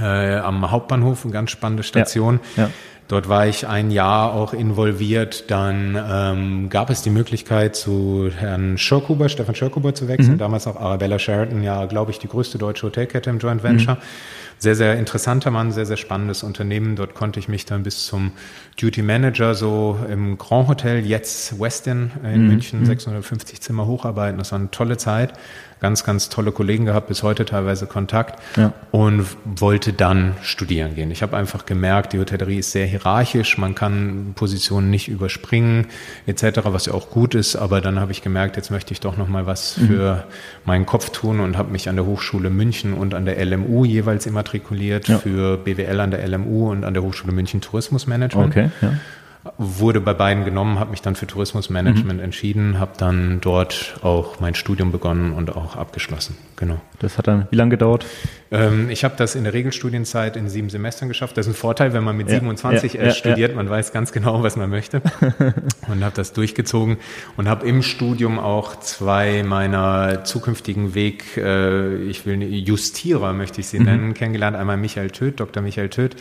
Äh, 0.00 0.36
am 0.36 0.70
Hauptbahnhof, 0.70 1.24
eine 1.24 1.32
ganz 1.32 1.50
spannende 1.50 1.82
Station. 1.82 2.40
Ja, 2.56 2.64
ja. 2.64 2.70
Dort 3.08 3.28
war 3.28 3.46
ich 3.46 3.66
ein 3.66 3.90
Jahr 3.90 4.32
auch 4.32 4.54
involviert. 4.54 5.50
Dann 5.50 6.00
ähm, 6.10 6.70
gab 6.70 6.88
es 6.88 7.02
die 7.02 7.10
Möglichkeit, 7.10 7.76
zu 7.76 8.30
Herrn 8.34 8.78
Schirkuber, 8.78 9.28
Stefan 9.28 9.54
Schirkuber 9.54 9.94
zu 9.94 10.08
wechseln. 10.08 10.34
Mhm. 10.34 10.38
Damals 10.38 10.66
auch 10.66 10.76
Arabella 10.76 11.18
Sheraton, 11.18 11.62
ja, 11.62 11.84
glaube 11.86 12.10
ich, 12.10 12.20
die 12.20 12.28
größte 12.28 12.56
deutsche 12.58 12.86
Hotelkette 12.86 13.28
im 13.28 13.38
Joint 13.38 13.62
Venture. 13.62 13.96
Mhm 13.96 14.00
sehr, 14.62 14.76
sehr 14.76 14.96
interessanter 14.96 15.50
Mann, 15.50 15.72
sehr, 15.72 15.86
sehr 15.86 15.96
spannendes 15.96 16.44
Unternehmen. 16.44 16.94
Dort 16.94 17.14
konnte 17.14 17.40
ich 17.40 17.48
mich 17.48 17.66
dann 17.66 17.82
bis 17.82 18.06
zum 18.06 18.30
Duty 18.80 19.02
Manager 19.02 19.56
so 19.56 19.98
im 20.08 20.38
Grand 20.38 20.68
Hotel, 20.68 21.04
jetzt 21.04 21.60
Westin 21.60 22.12
in 22.22 22.42
mhm. 22.42 22.46
München, 22.46 22.86
650 22.86 23.58
mhm. 23.58 23.60
Zimmer 23.60 23.86
hocharbeiten. 23.86 24.38
Das 24.38 24.52
war 24.52 24.60
eine 24.60 24.70
tolle 24.70 24.96
Zeit 24.98 25.32
ganz, 25.82 26.04
ganz 26.04 26.28
tolle 26.28 26.52
Kollegen 26.52 26.86
gehabt, 26.86 27.08
bis 27.08 27.24
heute 27.24 27.44
teilweise 27.44 27.86
Kontakt 27.86 28.40
ja. 28.56 28.72
und 28.92 29.26
wollte 29.44 29.92
dann 29.92 30.34
studieren 30.40 30.94
gehen. 30.94 31.10
Ich 31.10 31.22
habe 31.22 31.36
einfach 31.36 31.66
gemerkt, 31.66 32.12
die 32.12 32.20
Hotellerie 32.20 32.58
ist 32.58 32.70
sehr 32.70 32.86
hierarchisch, 32.86 33.58
man 33.58 33.74
kann 33.74 34.32
Positionen 34.36 34.90
nicht 34.90 35.08
überspringen 35.08 35.88
etc., 36.26 36.60
was 36.66 36.86
ja 36.86 36.94
auch 36.94 37.10
gut 37.10 37.34
ist, 37.34 37.56
aber 37.56 37.80
dann 37.80 37.98
habe 37.98 38.12
ich 38.12 38.22
gemerkt, 38.22 38.56
jetzt 38.56 38.70
möchte 38.70 38.92
ich 38.92 39.00
doch 39.00 39.16
noch 39.16 39.28
mal 39.28 39.46
was 39.46 39.76
mhm. 39.76 39.86
für 39.88 40.24
meinen 40.64 40.86
Kopf 40.86 41.10
tun 41.10 41.40
und 41.40 41.58
habe 41.58 41.72
mich 41.72 41.88
an 41.88 41.96
der 41.96 42.06
Hochschule 42.06 42.48
München 42.48 42.94
und 42.94 43.12
an 43.12 43.24
der 43.24 43.44
LMU 43.44 43.84
jeweils 43.84 44.24
immatrikuliert 44.24 45.08
ja. 45.08 45.18
für 45.18 45.56
BWL 45.58 45.98
an 45.98 46.12
der 46.12 46.26
LMU 46.28 46.70
und 46.70 46.84
an 46.84 46.94
der 46.94 47.02
Hochschule 47.02 47.32
München 47.32 47.60
Tourismusmanagement. 47.60 48.50
Okay, 48.56 48.70
ja 48.80 48.92
wurde 49.58 50.00
bei 50.00 50.14
beiden 50.14 50.44
genommen, 50.44 50.78
habe 50.78 50.92
mich 50.92 51.02
dann 51.02 51.16
für 51.16 51.26
Tourismusmanagement 51.26 52.18
mhm. 52.18 52.24
entschieden, 52.24 52.78
habe 52.78 52.92
dann 52.96 53.40
dort 53.40 53.96
auch 54.02 54.38
mein 54.38 54.54
Studium 54.54 54.92
begonnen 54.92 55.32
und 55.32 55.56
auch 55.56 55.74
abgeschlossen. 55.74 56.36
Genau. 56.54 56.80
Das 57.00 57.18
hat 57.18 57.26
dann 57.26 57.48
wie 57.50 57.56
lange 57.56 57.70
gedauert? 57.70 58.06
Ähm, 58.52 58.88
ich 58.88 59.02
habe 59.02 59.14
das 59.16 59.34
in 59.34 59.42
der 59.42 59.52
Regelstudienzeit 59.52 60.36
in 60.36 60.48
sieben 60.48 60.70
Semestern 60.70 61.08
geschafft. 61.08 61.36
Das 61.36 61.46
ist 61.46 61.54
ein 61.54 61.56
Vorteil, 61.56 61.92
wenn 61.92 62.04
man 62.04 62.16
mit 62.16 62.28
ja, 62.28 62.34
27 62.38 62.92
ja, 62.92 63.04
ja, 63.04 63.10
studiert, 63.10 63.56
man 63.56 63.68
weiß 63.68 63.92
ganz 63.92 64.12
genau, 64.12 64.44
was 64.44 64.54
man 64.54 64.70
möchte 64.70 65.02
und 65.88 66.04
habe 66.04 66.14
das 66.14 66.32
durchgezogen 66.32 66.98
und 67.36 67.48
habe 67.48 67.66
im 67.66 67.82
Studium 67.82 68.38
auch 68.38 68.78
zwei 68.78 69.42
meiner 69.42 70.22
zukünftigen 70.22 70.94
Weg, 70.94 71.36
äh, 71.36 71.96
ich 72.04 72.26
will 72.26 72.42
Justierer 72.42 73.32
möchte 73.32 73.60
ich 73.60 73.66
sie 73.66 73.80
mhm. 73.80 73.84
nennen, 73.86 74.14
kennengelernt. 74.14 74.56
Einmal 74.56 74.76
Michael 74.76 75.10
Töth, 75.10 75.40
Dr. 75.40 75.64
Michael 75.64 75.88
Töth 75.88 76.14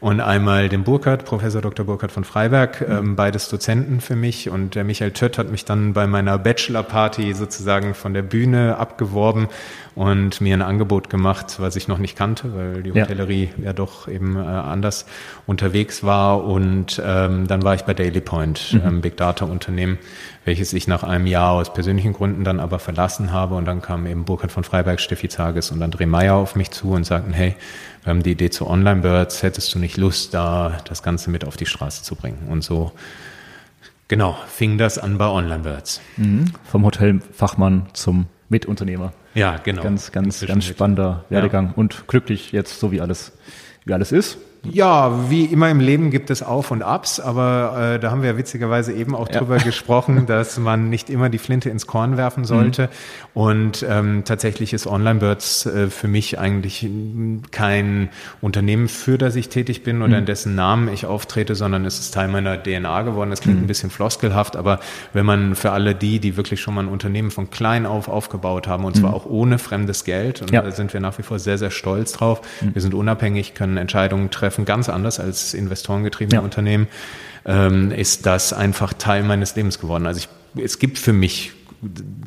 und 0.00 0.20
einmal 0.20 0.68
den 0.68 0.84
Burkhardt, 0.84 1.24
Professor 1.24 1.62
Dr. 1.62 1.86
Burkhardt 1.86 2.12
von 2.12 2.24
Freiberg, 2.24 2.86
mhm. 2.86 2.96
ähm, 2.96 3.16
beides 3.16 3.48
Dozenten 3.48 4.00
für 4.00 4.16
mich. 4.16 4.50
Und 4.50 4.74
der 4.74 4.84
Michael 4.84 5.12
Tött 5.12 5.38
hat 5.38 5.50
mich 5.50 5.64
dann 5.64 5.92
bei 5.94 6.06
meiner 6.06 6.38
Bachelor-Party 6.38 7.32
sozusagen 7.34 7.94
von 7.94 8.12
der 8.12 8.22
Bühne 8.22 8.76
abgeworben 8.76 9.48
und 9.94 10.42
mir 10.42 10.54
ein 10.54 10.62
Angebot 10.62 11.08
gemacht, 11.08 11.56
was 11.58 11.74
ich 11.74 11.88
noch 11.88 11.96
nicht 11.96 12.16
kannte, 12.16 12.54
weil 12.54 12.82
die 12.82 12.92
Hotellerie 12.92 13.50
ja, 13.56 13.64
ja 13.64 13.72
doch 13.72 14.08
eben 14.08 14.36
äh, 14.36 14.40
anders 14.40 15.06
unterwegs 15.46 16.04
war. 16.04 16.44
Und 16.44 17.00
ähm, 17.02 17.46
dann 17.46 17.62
war 17.62 17.74
ich 17.74 17.82
bei 17.82 17.94
Daily 17.94 18.20
Point, 18.20 18.74
mhm. 18.74 18.82
ähm, 18.84 19.00
Big 19.00 19.16
Data 19.16 19.46
Unternehmen, 19.46 19.98
welches 20.44 20.74
ich 20.74 20.86
nach 20.86 21.02
einem 21.02 21.26
Jahr 21.26 21.52
aus 21.52 21.72
persönlichen 21.72 22.12
Gründen 22.12 22.44
dann 22.44 22.60
aber 22.60 22.78
verlassen 22.78 23.32
habe. 23.32 23.54
Und 23.54 23.64
dann 23.64 23.80
kamen 23.80 24.04
eben 24.06 24.26
Burkhard 24.26 24.52
von 24.52 24.64
Freiberg, 24.64 25.00
Steffi 25.00 25.30
Zages 25.30 25.70
und 25.70 25.82
André 25.82 26.06
Meyer 26.06 26.34
auf 26.34 26.56
mich 26.56 26.70
zu 26.70 26.90
und 26.90 27.04
sagten, 27.04 27.32
hey, 27.32 27.56
wir 28.06 28.10
haben 28.10 28.22
die 28.22 28.30
Idee 28.30 28.50
zu 28.50 28.68
Online 28.68 29.00
Birds, 29.00 29.42
hättest 29.42 29.74
du 29.74 29.80
nicht 29.80 29.96
Lust, 29.96 30.32
da 30.32 30.78
das 30.84 31.02
Ganze 31.02 31.28
mit 31.28 31.44
auf 31.44 31.56
die 31.56 31.66
Straße 31.66 32.04
zu 32.04 32.14
bringen? 32.14 32.46
Und 32.48 32.62
so 32.62 32.92
Genau, 34.06 34.38
fing 34.46 34.78
das 34.78 34.98
an 34.98 35.18
bei 35.18 35.26
Online 35.26 35.64
Birds. 35.64 36.00
Mhm. 36.16 36.44
Vom 36.62 36.84
Hotelfachmann 36.84 37.86
zum 37.94 38.26
Mitunternehmer. 38.48 39.12
Ja, 39.34 39.56
genau. 39.56 39.82
Ganz, 39.82 40.12
ganz, 40.12 40.46
ganz 40.46 40.64
spannender 40.64 41.24
Werdegang 41.30 41.66
ja. 41.66 41.72
und 41.74 42.06
glücklich 42.06 42.52
jetzt, 42.52 42.78
so 42.78 42.92
wie 42.92 43.00
alles, 43.00 43.32
wie 43.84 43.92
alles 43.92 44.12
ist. 44.12 44.38
Ja, 44.72 45.30
wie 45.30 45.44
immer 45.44 45.70
im 45.70 45.80
Leben 45.80 46.10
gibt 46.10 46.30
es 46.30 46.42
Auf 46.42 46.70
und 46.70 46.82
Abs, 46.82 47.20
aber 47.20 47.94
äh, 47.94 48.00
da 48.00 48.10
haben 48.10 48.22
wir 48.22 48.36
witzigerweise 48.36 48.92
eben 48.92 49.14
auch 49.14 49.28
ja. 49.28 49.38
drüber 49.38 49.58
gesprochen, 49.58 50.26
dass 50.26 50.58
man 50.58 50.88
nicht 50.88 51.10
immer 51.10 51.28
die 51.28 51.38
Flinte 51.38 51.70
ins 51.70 51.86
Korn 51.86 52.16
werfen 52.16 52.44
sollte. 52.44 52.82
Mhm. 52.82 52.88
Und 53.34 53.86
ähm, 53.88 54.22
tatsächlich 54.24 54.72
ist 54.72 54.86
OnlineBirds 54.86 55.66
äh, 55.66 55.90
für 55.90 56.08
mich 56.08 56.38
eigentlich 56.38 56.88
kein 57.50 58.08
Unternehmen, 58.40 58.88
für 58.88 59.18
das 59.18 59.36
ich 59.36 59.48
tätig 59.48 59.82
bin 59.82 60.02
oder 60.02 60.14
mhm. 60.14 60.18
in 60.20 60.26
dessen 60.26 60.54
Namen 60.54 60.88
ich 60.88 61.06
auftrete, 61.06 61.54
sondern 61.54 61.84
es 61.84 61.98
ist 61.98 62.14
Teil 62.14 62.28
meiner 62.28 62.62
DNA 62.62 63.02
geworden. 63.02 63.30
Das 63.30 63.40
klingt 63.40 63.58
mhm. 63.58 63.64
ein 63.64 63.68
bisschen 63.68 63.90
floskelhaft, 63.90 64.56
aber 64.56 64.80
wenn 65.12 65.26
man 65.26 65.54
für 65.54 65.72
alle 65.72 65.94
die, 65.94 66.18
die 66.18 66.36
wirklich 66.36 66.60
schon 66.60 66.74
mal 66.74 66.84
ein 66.84 66.88
Unternehmen 66.88 67.30
von 67.30 67.50
klein 67.50 67.84
auf 67.84 68.08
aufgebaut 68.08 68.66
haben, 68.66 68.84
und 68.84 68.96
zwar 68.96 69.10
mhm. 69.10 69.16
auch 69.16 69.26
ohne 69.26 69.58
fremdes 69.58 70.04
Geld, 70.04 70.42
und 70.42 70.50
ja. 70.50 70.62
da 70.62 70.70
sind 70.70 70.92
wir 70.92 71.00
nach 71.00 71.18
wie 71.18 71.22
vor 71.22 71.38
sehr, 71.38 71.58
sehr 71.58 71.70
stolz 71.70 72.12
drauf. 72.12 72.40
Mhm. 72.60 72.74
Wir 72.74 72.82
sind 72.82 72.94
unabhängig, 72.94 73.54
können 73.54 73.76
Entscheidungen 73.76 74.30
treffen, 74.30 74.55
treffen, 74.56 74.64
ganz 74.64 74.88
anders 74.88 75.20
als 75.20 75.54
investorengetriebene 75.54 76.36
ja. 76.36 76.44
Unternehmen, 76.44 76.88
ähm, 77.44 77.92
ist 77.92 78.26
das 78.26 78.52
einfach 78.52 78.92
Teil 78.92 79.22
meines 79.22 79.54
Lebens 79.54 79.78
geworden. 79.78 80.06
Also 80.06 80.20
ich, 80.20 80.62
es 80.62 80.78
gibt 80.78 80.98
für 80.98 81.12
mich 81.12 81.52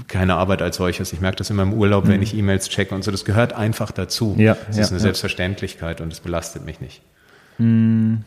keine 0.07 0.35
Arbeit 0.35 0.61
als 0.61 0.77
solches. 0.77 1.11
Ich 1.11 1.21
merke 1.21 1.37
das 1.37 1.49
immer 1.49 1.63
im 1.63 1.73
Urlaub, 1.73 2.05
mhm. 2.05 2.09
wenn 2.09 2.21
ich 2.21 2.35
E-Mails 2.35 2.69
checke 2.69 2.93
und 2.93 3.03
so. 3.03 3.11
Das 3.11 3.25
gehört 3.25 3.53
einfach 3.53 3.91
dazu. 3.91 4.35
Ja, 4.37 4.55
es 4.69 4.77
ja, 4.77 4.83
ist 4.83 4.89
eine 4.89 4.99
ja. 4.99 5.03
Selbstverständlichkeit 5.03 6.01
und 6.01 6.13
es 6.13 6.19
belastet 6.19 6.65
mich 6.65 6.79
nicht. 6.79 7.01
Mhm. 7.57 8.23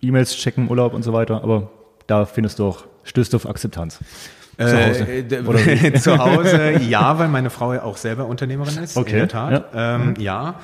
E-Mails 0.00 0.36
checken, 0.36 0.70
Urlaub 0.70 0.94
und 0.94 1.02
so 1.02 1.12
weiter, 1.12 1.42
aber 1.42 1.70
da 2.06 2.24
findest 2.24 2.60
du 2.60 2.66
auch, 2.66 2.84
stößt 3.02 3.32
du 3.32 3.36
auf 3.36 3.48
Akzeptanz. 3.48 3.98
Zu 4.56 4.86
Hause. 4.86 5.04
Äh, 5.04 5.92
zu 6.00 6.18
Hause, 6.18 6.72
ja, 6.88 7.18
weil 7.18 7.28
meine 7.28 7.50
Frau 7.50 7.74
ja 7.74 7.82
auch 7.82 7.96
selber 7.96 8.26
Unternehmerin 8.26 8.78
ist, 8.78 8.96
okay. 8.96 9.10
in 9.10 9.16
der 9.18 9.28
Tat. 9.28 9.72
Ja, 9.72 9.94
ähm, 9.96 10.14
ja. 10.18 10.54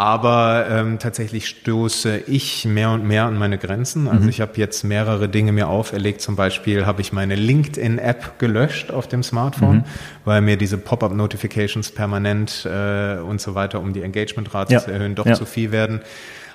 Aber 0.00 0.64
ähm, 0.70 0.98
tatsächlich 0.98 1.46
stoße 1.46 2.22
ich 2.26 2.64
mehr 2.64 2.88
und 2.88 3.04
mehr 3.04 3.26
an 3.26 3.36
meine 3.36 3.58
Grenzen. 3.58 4.08
Also 4.08 4.22
mhm. 4.22 4.28
ich 4.30 4.40
habe 4.40 4.52
jetzt 4.54 4.82
mehrere 4.82 5.28
Dinge 5.28 5.52
mir 5.52 5.68
auferlegt. 5.68 6.22
Zum 6.22 6.36
Beispiel 6.36 6.86
habe 6.86 7.02
ich 7.02 7.12
meine 7.12 7.34
LinkedIn-App 7.34 8.38
gelöscht 8.38 8.90
auf 8.90 9.08
dem 9.08 9.22
Smartphone, 9.22 9.76
mhm. 9.76 9.84
weil 10.24 10.40
mir 10.40 10.56
diese 10.56 10.78
Pop-up-Notifications 10.78 11.90
permanent 11.90 12.64
äh, 12.64 13.16
und 13.18 13.42
so 13.42 13.54
weiter, 13.54 13.78
um 13.78 13.92
die 13.92 14.00
Engagement-Rate 14.00 14.72
ja. 14.72 14.80
zu 14.80 14.90
erhöhen, 14.90 15.16
doch 15.16 15.26
ja. 15.26 15.34
zu 15.34 15.44
viel 15.44 15.70
werden. 15.70 16.00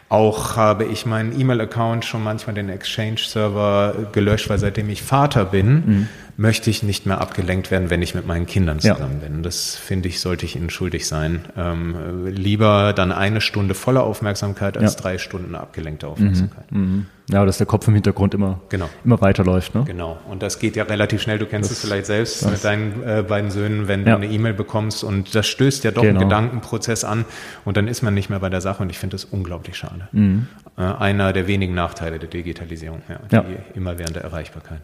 Auch 0.10 0.56
habe 0.56 0.86
ich 0.86 1.06
meinen 1.06 1.40
E-Mail-Account 1.40 2.04
schon 2.04 2.24
manchmal 2.24 2.56
den 2.56 2.70
Exchange-Server 2.70 4.08
gelöscht, 4.12 4.50
weil 4.50 4.58
seitdem 4.58 4.90
ich 4.90 5.04
Vater 5.04 5.46
bin, 5.46 5.68
mhm 5.68 6.10
möchte 6.38 6.70
ich 6.70 6.84
nicht 6.84 7.06
mehr 7.06 7.22
abgelenkt 7.22 7.72
werden, 7.72 7.89
wenn 7.89 8.01
ich 8.01 8.13
mit 8.13 8.27
meinen 8.27 8.46
Kindern 8.46 8.80
zusammen 8.80 9.20
ja. 9.22 9.27
bin. 9.27 9.44
Das 9.44 9.75
finde 9.75 10.10
ich, 10.10 10.20
sollte 10.20 10.46
ich 10.46 10.56
ihnen 10.56 10.70
schuldig 10.70 11.08
sein. 11.08 11.46
Ähm, 11.56 12.27
lieber 12.27 12.94
dann 12.94 13.12
eine 13.12 13.39
Stunde 13.39 13.74
voller 13.74 14.04
Aufmerksamkeit 14.04 14.77
als 14.77 14.96
ja. 14.96 15.01
drei 15.01 15.18
Stunden 15.18 15.56
abgelenkte 15.56 16.08
Aufmerksamkeit. 16.08 16.72
Mhm. 16.72 16.80
Mhm. 16.80 17.06
Ja, 17.32 17.44
dass 17.44 17.58
der 17.58 17.65
Kopf 17.65 17.88
im 17.88 17.96
Hintergrund 17.96 18.34
immer, 18.36 18.60
genau. 18.70 18.88
immer 19.04 19.20
weiterläuft. 19.20 19.74
Ne? 19.74 19.84
Genau. 19.86 20.20
Und 20.30 20.44
das 20.44 20.60
geht 20.60 20.75
ja 20.75 20.84
relativ 20.84 21.22
schnell. 21.22 21.39
Du 21.39 21.48
kennst 21.48 21.72
es 21.72 21.80
vielleicht 21.80 22.06
selbst 22.06 22.44
das. 22.44 22.51
mit 22.51 22.63
deinen 22.63 23.01
äh, 23.04 23.24
beiden 23.27 23.50
Söhnen, 23.50 23.88
wenn 23.88 24.06
ja. 24.06 24.15
du 24.15 24.24
eine 24.24 24.32
E-Mail 24.32 24.54
bekommst 24.54 25.04
und 25.04 25.34
das 25.34 25.48
stößt 25.48 25.84
ja 25.86 25.92
doch 25.92 26.04
genau. 26.04 26.20
einen 26.20 26.30
Gedankenprozess 26.30 27.04
an 27.04 27.25
und 27.63 27.77
dann 27.77 27.88
ist 27.88 28.04
man 28.04 28.13
nicht 28.13 28.30
mehr 28.30 28.39
bei 28.39 28.50
der 28.50 28.62
Sache 28.62 28.84
und 28.84 28.92
ich 28.92 29.00
finde 29.00 29.15
das 29.15 29.25
unglaublich 29.25 29.75
schade. 29.75 30.08
Mhm. 30.12 30.48
Äh, 30.77 30.82
einer 30.82 31.34
der 31.34 31.48
wenigen 31.48 31.74
Nachteile 31.74 32.20
der 32.20 32.30
Digitalisierung, 32.30 33.01
ja, 33.32 33.42
die 33.42 33.77
immerwährende 33.77 34.20
Erreichbarkeit. 34.20 34.82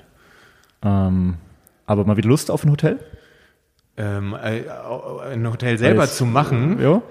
Ähm, 0.84 1.36
aber 1.86 2.06
mal 2.06 2.18
wieder 2.18 2.30
Lust 2.30 2.52
auf 2.52 2.64
ein 2.64 2.72
Hotel? 2.72 3.00
Ähm, 3.98 4.34
äh, 4.34 4.64
ein 5.32 5.48
Hotel 5.50 5.78
selber 5.78 6.02
Alles, 6.02 6.18
zu 6.18 6.26
machen. 6.26 6.82
Ja. 6.82 7.02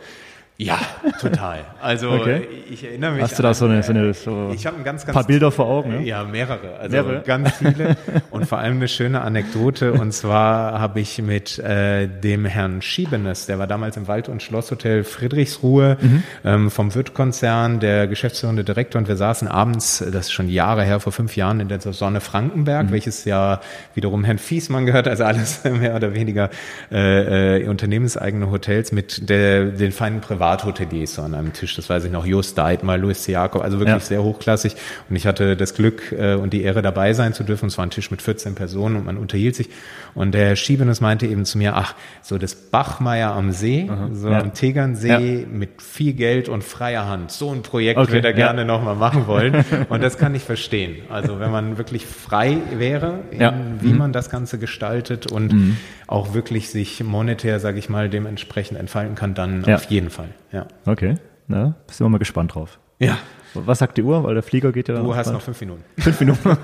Ja, 0.61 0.79
total. 1.19 1.61
Also 1.81 2.11
okay. 2.11 2.47
ich 2.71 2.85
erinnere 2.85 3.13
mich. 3.13 3.23
Hast 3.23 3.39
du 3.39 3.43
da 3.43 3.55
so 3.55 3.65
eine, 3.65 3.83
so 3.83 3.93
eine 3.93 4.13
so 4.13 4.51
ich 4.55 4.69
ein 4.69 4.85
ganz, 4.85 5.07
ganz 5.07 5.15
paar 5.15 5.25
Bilder 5.25 5.51
vor 5.51 5.65
Augen? 5.65 6.05
Ja, 6.05 6.23
ja 6.23 6.25
mehrere. 6.25 6.77
Also 6.79 6.97
mehrere? 6.97 7.23
ganz 7.23 7.53
viele. 7.57 7.97
und 8.31 8.45
vor 8.45 8.59
allem 8.59 8.77
eine 8.77 8.89
schöne 8.89 9.23
Anekdote. 9.23 9.95
Und 9.95 10.13
zwar 10.13 10.79
habe 10.79 11.01
ich 11.01 11.23
mit 11.23 11.59
äh, 11.59 12.09
dem 12.09 12.45
Herrn 12.45 12.83
Schiebenes, 12.83 13.47
der 13.47 13.59
war 13.59 13.67
damals 13.67 13.97
im 13.97 14.07
Wald- 14.07 14.29
und 14.29 14.43
Schlosshotel 14.43 15.03
Friedrichsruhe 15.03 15.97
mhm. 15.99 16.23
ähm, 16.45 16.71
vom 16.71 16.95
Wirt-Konzern, 16.95 17.81
der 17.81 18.07
geschäftsführende 18.07 18.63
Direktor. 18.63 19.01
Und 19.01 19.09
wir 19.09 19.17
saßen 19.17 19.49
abends, 19.49 20.05
das 20.13 20.27
ist 20.27 20.33
schon 20.33 20.51
Jahre 20.51 20.85
her, 20.85 21.01
vor 21.01 21.13
fünf 21.13 21.37
Jahren 21.37 21.61
in 21.61 21.69
der 21.69 21.81
Sonne 21.81 22.21
Frankenberg, 22.21 22.89
mhm. 22.89 22.93
welches 22.93 23.25
ja 23.25 23.63
wiederum 23.95 24.25
Herrn 24.25 24.37
Fiesmann 24.37 24.85
gehört. 24.85 25.09
Also 25.09 25.25
alles 25.25 25.65
mehr 25.65 25.97
oder 25.97 26.13
weniger 26.13 26.51
äh, 26.93 27.63
äh, 27.63 27.67
unternehmenseigene 27.67 28.51
Hotels 28.51 28.93
mit 28.93 29.31
der, 29.31 29.65
den 29.65 29.93
feinen 29.93 30.21
Privat 30.21 30.50
Privathoteliers 30.57 31.15
so 31.15 31.23
an 31.23 31.35
einem 31.35 31.53
Tisch. 31.53 31.77
Das 31.77 31.89
weiß 31.89 32.05
ich 32.05 32.13
noch. 32.13 32.27
Just 32.27 32.59
Deitmar, 32.59 32.99
Louis 32.99 33.23
C. 33.23 33.33
Jakob, 33.33 33.63
also 33.63 33.79
wirklich 33.79 33.95
ja. 33.95 34.01
sehr 34.01 34.23
hochklassig. 34.23 34.75
Und 35.09 35.17
ich 35.17 35.27
hatte 35.27 35.57
das 35.57 35.75
Glück 35.75 36.13
äh, 36.13 36.35
und 36.35 36.53
die 36.53 36.63
Ehre 36.63 36.83
dabei 36.83 37.13
sein 37.13 37.33
zu 37.35 37.45
dürfen. 37.45 37.67
Es 37.67 37.79
war 37.79 37.87
ein 37.87 37.91
Tisch 37.91 38.11
mit 38.11 38.23
14 38.23 38.55
Personen 38.55 38.97
und 38.97 39.07
man 39.07 39.17
unterhielt 39.17 39.55
sich. 39.57 39.69
Und 40.15 40.33
der 40.33 40.57
Schiebenes 40.57 41.01
meinte 41.01 41.27
eben 41.27 41.45
zu 41.45 41.59
mir, 41.59 41.77
ach, 41.77 41.95
so 42.23 42.39
das 42.39 42.55
Bachmeier 42.55 43.33
am 43.33 43.53
See, 43.53 43.89
Aha. 43.89 44.09
so 44.13 44.29
ja. 44.29 44.41
am 44.41 44.55
Tegernsee 44.55 45.41
ja. 45.41 45.47
mit 45.47 45.83
viel 45.83 46.15
Geld 46.15 46.49
und 46.49 46.65
freier 46.65 47.09
Hand. 47.09 47.31
So 47.31 47.53
ein 47.53 47.63
Projekt 47.63 47.99
okay. 47.99 48.13
würde 48.13 48.29
er 48.29 48.35
gerne 48.35 48.65
nochmal 48.65 48.97
machen 48.97 49.27
wollen. 49.27 49.65
und 49.89 50.03
das 50.03 50.19
kann 50.19 50.35
ich 50.35 50.43
verstehen. 50.43 51.03
Also 51.11 51.39
wenn 51.39 51.51
man 51.51 51.79
wirklich 51.79 52.07
frei 52.07 52.59
wäre, 52.77 53.21
in, 53.31 53.41
wie 53.81 53.93
mhm. 53.93 53.99
man 53.99 54.13
das 54.13 54.31
Ganze 54.31 54.59
gestaltet 54.59 55.31
und 55.31 55.53
mhm. 55.53 55.77
Auch 56.11 56.35
wirklich 56.35 56.71
sich 56.71 57.03
monetär, 57.05 57.61
sage 57.61 57.79
ich 57.79 57.89
mal, 57.89 58.11
dementsprechend 58.11 58.79
entfalten 58.79 59.15
kann, 59.15 59.35
dann 59.35 59.65
auf 59.65 59.85
jeden 59.85 60.11
Fall. 60.11 60.31
Ja. 60.51 60.67
Okay, 60.85 61.15
na, 61.47 61.77
sind 61.87 62.05
wir 62.05 62.09
mal 62.09 62.19
gespannt 62.19 62.55
drauf. 62.55 62.81
Ja. 62.99 63.17
Was 63.55 63.79
sagt 63.79 63.97
die 63.97 64.03
Uhr? 64.03 64.25
Weil 64.25 64.35
der 64.35 64.43
Flieger 64.43 64.73
geht 64.73 64.89
ja 64.89 64.95
dann. 64.95 65.05
Du 65.05 65.15
hast 65.15 65.33
noch 65.33 65.41
fünf 65.41 65.61
Minuten. 65.61 65.85
Fünf 65.99 66.21
Minuten. 66.21 66.41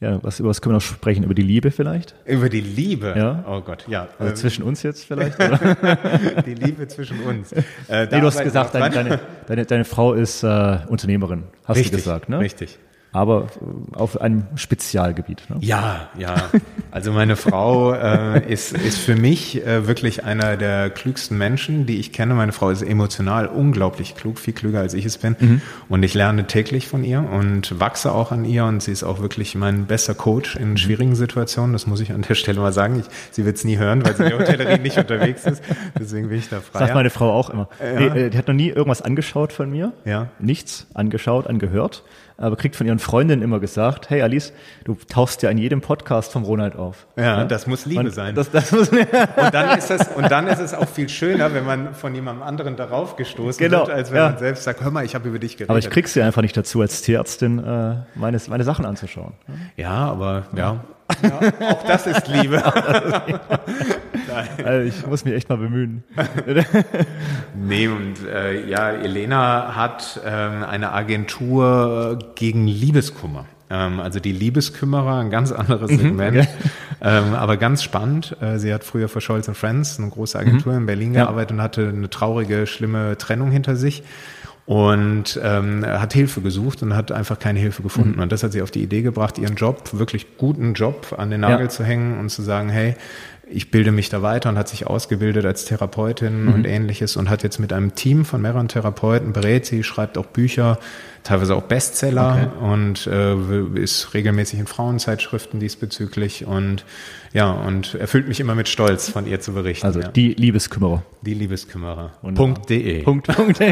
ja, 0.00 0.22
was, 0.22 0.40
über 0.40 0.48
was 0.48 0.60
können 0.60 0.72
wir 0.72 0.76
noch 0.76 0.82
sprechen? 0.82 1.22
Über 1.24 1.34
die 1.34 1.42
Liebe 1.42 1.70
vielleicht? 1.70 2.16
Über 2.24 2.48
die 2.48 2.60
Liebe? 2.60 3.14
Ja. 3.16 3.44
Oh 3.48 3.60
Gott, 3.60 3.84
ja. 3.88 4.08
Also 4.18 4.30
ähm, 4.30 4.36
zwischen 4.36 4.64
uns 4.64 4.82
jetzt 4.82 5.04
vielleicht? 5.04 5.38
die 6.46 6.54
Liebe 6.54 6.88
zwischen 6.88 7.20
uns. 7.20 7.52
Äh, 7.52 8.08
nee, 8.10 8.20
du 8.20 8.26
hast 8.26 8.42
gesagt, 8.42 8.74
deine, 8.74 8.90
deine, 8.90 9.20
deine, 9.46 9.66
deine, 9.66 9.84
Frau 9.84 10.14
ist 10.14 10.42
äh, 10.42 10.78
Unternehmerin, 10.88 11.44
hast 11.64 11.76
richtig, 11.76 11.92
du 11.92 11.96
gesagt, 11.98 12.28
ne? 12.28 12.40
Richtig. 12.40 12.78
Aber 13.12 13.48
äh, 13.60 13.96
auf 13.96 14.20
einem 14.20 14.46
Spezialgebiet. 14.56 15.42
Ne? 15.48 15.56
Ja, 15.60 16.08
ja. 16.18 16.50
Also 16.90 17.12
meine 17.12 17.36
Frau 17.36 17.92
äh, 17.92 18.50
ist, 18.50 18.72
ist 18.72 18.98
für 18.98 19.16
mich 19.16 19.64
äh, 19.66 19.86
wirklich 19.86 20.24
einer 20.24 20.56
der 20.56 20.90
klügsten 20.90 21.38
Menschen, 21.38 21.86
die 21.86 21.98
ich 21.98 22.12
kenne. 22.12 22.34
Meine 22.34 22.52
Frau 22.52 22.70
ist 22.70 22.82
emotional 22.82 23.46
unglaublich 23.46 24.14
klug, 24.14 24.38
viel 24.38 24.54
klüger 24.54 24.80
als 24.80 24.94
ich 24.94 25.04
es 25.04 25.18
bin. 25.18 25.36
Mhm. 25.38 25.62
Und 25.88 26.02
ich 26.02 26.14
lerne 26.14 26.46
täglich 26.46 26.88
von 26.88 27.04
ihr 27.04 27.20
und 27.20 27.78
wachse 27.78 28.12
auch 28.12 28.32
an 28.32 28.44
ihr. 28.44 28.64
Und 28.64 28.82
sie 28.82 28.92
ist 28.92 29.04
auch 29.04 29.20
wirklich 29.20 29.54
mein 29.54 29.86
bester 29.86 30.14
Coach 30.14 30.56
in 30.56 30.76
schwierigen 30.76 31.14
Situationen. 31.14 31.72
Das 31.72 31.86
muss 31.86 32.00
ich 32.00 32.12
an 32.12 32.22
der 32.22 32.34
Stelle 32.34 32.60
mal 32.60 32.72
sagen. 32.72 32.98
Ich, 33.00 33.06
sie 33.30 33.44
wird 33.44 33.56
es 33.56 33.64
nie 33.64 33.76
hören, 33.76 34.04
weil 34.04 34.16
sie 34.16 34.24
in 34.24 34.30
der 34.30 34.38
Hotellerie 34.38 34.80
nicht 34.80 34.96
unterwegs 34.96 35.44
ist. 35.44 35.62
Deswegen 35.98 36.28
bin 36.28 36.38
ich 36.38 36.48
da 36.48 36.60
frei. 36.60 36.80
Sagt 36.80 36.94
meine 36.94 37.10
Frau 37.10 37.30
auch 37.30 37.50
immer. 37.50 37.68
Ja. 37.80 38.14
Nee, 38.14 38.30
die 38.30 38.38
hat 38.38 38.48
noch 38.48 38.54
nie 38.54 38.68
irgendwas 38.68 39.02
angeschaut 39.02 39.52
von 39.52 39.70
mir. 39.70 39.92
Ja. 40.04 40.28
Nichts 40.38 40.86
angeschaut, 40.94 41.46
angehört 41.46 42.02
aber 42.36 42.56
kriegt 42.56 42.76
von 42.76 42.86
ihren 42.86 42.98
Freundinnen 42.98 43.42
immer 43.42 43.60
gesagt, 43.60 44.10
hey 44.10 44.22
Alice, 44.22 44.52
du 44.84 44.96
tauchst 45.08 45.42
ja 45.42 45.50
in 45.50 45.58
jedem 45.58 45.80
Podcast 45.80 46.32
vom 46.32 46.44
Ronald 46.44 46.76
auf. 46.76 47.06
Ja, 47.16 47.38
ja? 47.38 47.44
das 47.44 47.66
muss 47.66 47.86
Liebe 47.86 48.00
und 48.00 48.10
sein. 48.10 48.34
Das, 48.34 48.50
das 48.50 48.72
muss, 48.72 48.88
und, 48.88 49.06
dann 49.52 49.78
ist 49.78 49.90
das, 49.90 50.08
und 50.08 50.30
dann 50.30 50.46
ist 50.46 50.58
es 50.58 50.74
auch 50.74 50.88
viel 50.88 51.08
schöner, 51.08 51.54
wenn 51.54 51.64
man 51.64 51.94
von 51.94 52.14
jemandem 52.14 52.42
anderen 52.42 52.76
darauf 52.76 53.16
gestoßen 53.16 53.58
genau, 53.58 53.86
wird, 53.86 53.90
als 53.90 54.10
wenn 54.10 54.18
ja. 54.18 54.28
man 54.30 54.38
selbst 54.38 54.64
sagt, 54.64 54.82
hör 54.82 54.90
mal, 54.90 55.04
ich 55.04 55.14
habe 55.14 55.28
über 55.28 55.38
dich 55.38 55.56
geredet. 55.56 55.70
Aber 55.70 55.78
ich 55.78 55.90
krieg 55.90 56.08
sie 56.08 56.22
einfach 56.22 56.42
nicht 56.42 56.56
dazu, 56.56 56.80
als 56.80 57.02
Tierärztin 57.02 57.58
äh, 57.58 57.94
meine, 58.14 58.38
meine 58.48 58.64
Sachen 58.64 58.84
anzuschauen. 58.84 59.34
Ja, 59.76 60.10
aber 60.10 60.44
ja, 60.56 60.84
ja, 61.22 61.70
auch 61.70 61.82
das 61.84 62.06
ist 62.06 62.28
Liebe. 62.28 62.62
also 64.64 64.88
ich 64.88 65.06
muss 65.06 65.24
mich 65.24 65.34
echt 65.34 65.48
mal 65.48 65.58
bemühen. 65.58 66.04
nee, 67.54 67.88
und 67.88 68.14
äh, 68.26 68.68
ja, 68.68 68.90
Elena 68.90 69.74
hat 69.74 70.20
ähm, 70.24 70.64
eine 70.64 70.92
Agentur 70.92 72.18
gegen 72.34 72.66
Liebeskummer. 72.66 73.46
Ähm, 73.70 74.00
also 74.00 74.20
die 74.20 74.32
Liebeskümmerer, 74.32 75.18
ein 75.18 75.30
ganz 75.30 75.50
anderes 75.50 75.90
mhm, 75.90 75.98
Segment, 75.98 76.38
okay. 76.38 76.48
ähm, 77.00 77.34
aber 77.34 77.56
ganz 77.56 77.82
spannend. 77.82 78.36
Äh, 78.40 78.58
sie 78.58 78.72
hat 78.72 78.84
früher 78.84 79.08
für 79.08 79.20
Scholz 79.20 79.50
Friends, 79.54 79.98
eine 79.98 80.10
große 80.10 80.38
Agentur 80.38 80.72
mhm. 80.72 80.80
in 80.80 80.86
Berlin 80.86 81.14
ja. 81.14 81.24
gearbeitet 81.24 81.52
und 81.52 81.62
hatte 81.62 81.88
eine 81.88 82.10
traurige, 82.10 82.66
schlimme 82.66 83.16
Trennung 83.16 83.50
hinter 83.50 83.76
sich 83.76 84.02
und 84.64 85.40
ähm, 85.42 85.84
hat 85.84 86.12
Hilfe 86.12 86.40
gesucht 86.40 86.82
und 86.82 86.94
hat 86.94 87.10
einfach 87.10 87.38
keine 87.38 87.58
Hilfe 87.58 87.82
gefunden. 87.82 88.16
Mhm. 88.16 88.22
Und 88.22 88.32
das 88.32 88.42
hat 88.42 88.52
sie 88.52 88.62
auf 88.62 88.70
die 88.70 88.82
Idee 88.82 89.02
gebracht, 89.02 89.38
ihren 89.38 89.56
Job, 89.56 89.90
wirklich 89.92 90.36
guten 90.38 90.74
Job 90.74 91.14
an 91.18 91.30
den 91.30 91.40
Nagel 91.40 91.66
ja. 91.66 91.68
zu 91.68 91.84
hängen 91.84 92.18
und 92.20 92.28
zu 92.28 92.42
sagen, 92.42 92.68
hey, 92.68 92.94
ich 93.48 93.70
bilde 93.70 93.92
mich 93.92 94.08
da 94.08 94.22
weiter 94.22 94.48
und 94.48 94.56
hat 94.56 94.68
sich 94.68 94.86
ausgebildet 94.86 95.44
als 95.44 95.64
Therapeutin 95.64 96.44
mhm. 96.44 96.54
und 96.54 96.64
ähnliches 96.66 97.16
und 97.16 97.28
hat 97.28 97.42
jetzt 97.42 97.58
mit 97.58 97.72
einem 97.72 97.94
Team 97.94 98.24
von 98.24 98.40
mehreren 98.40 98.68
Therapeuten 98.68 99.32
berät 99.32 99.66
sie, 99.66 99.82
schreibt 99.82 100.16
auch 100.16 100.26
Bücher, 100.26 100.78
teilweise 101.24 101.56
auch 101.56 101.62
Bestseller 101.62 102.50
okay. 102.52 102.64
und 102.64 103.06
äh, 103.06 103.80
ist 103.80 104.14
regelmäßig 104.14 104.60
in 104.60 104.66
Frauenzeitschriften 104.66 105.60
diesbezüglich 105.60 106.46
und 106.46 106.84
ja, 107.32 107.50
und 107.50 107.94
erfüllt 107.94 108.28
mich 108.28 108.38
immer 108.40 108.54
mit 108.54 108.68
Stolz, 108.68 109.08
von 109.08 109.26
ihr 109.26 109.40
zu 109.40 109.54
berichten. 109.54 109.86
Also 109.86 110.00
ja. 110.00 110.08
die 110.08 110.34
Liebeskümmerer. 110.34 111.02
Die 111.22 111.34
Liebeskümmerer. 111.34 112.12
Punkt.de. 112.34 113.02
Punkt. 113.02 113.26
Punkt. 113.28 113.58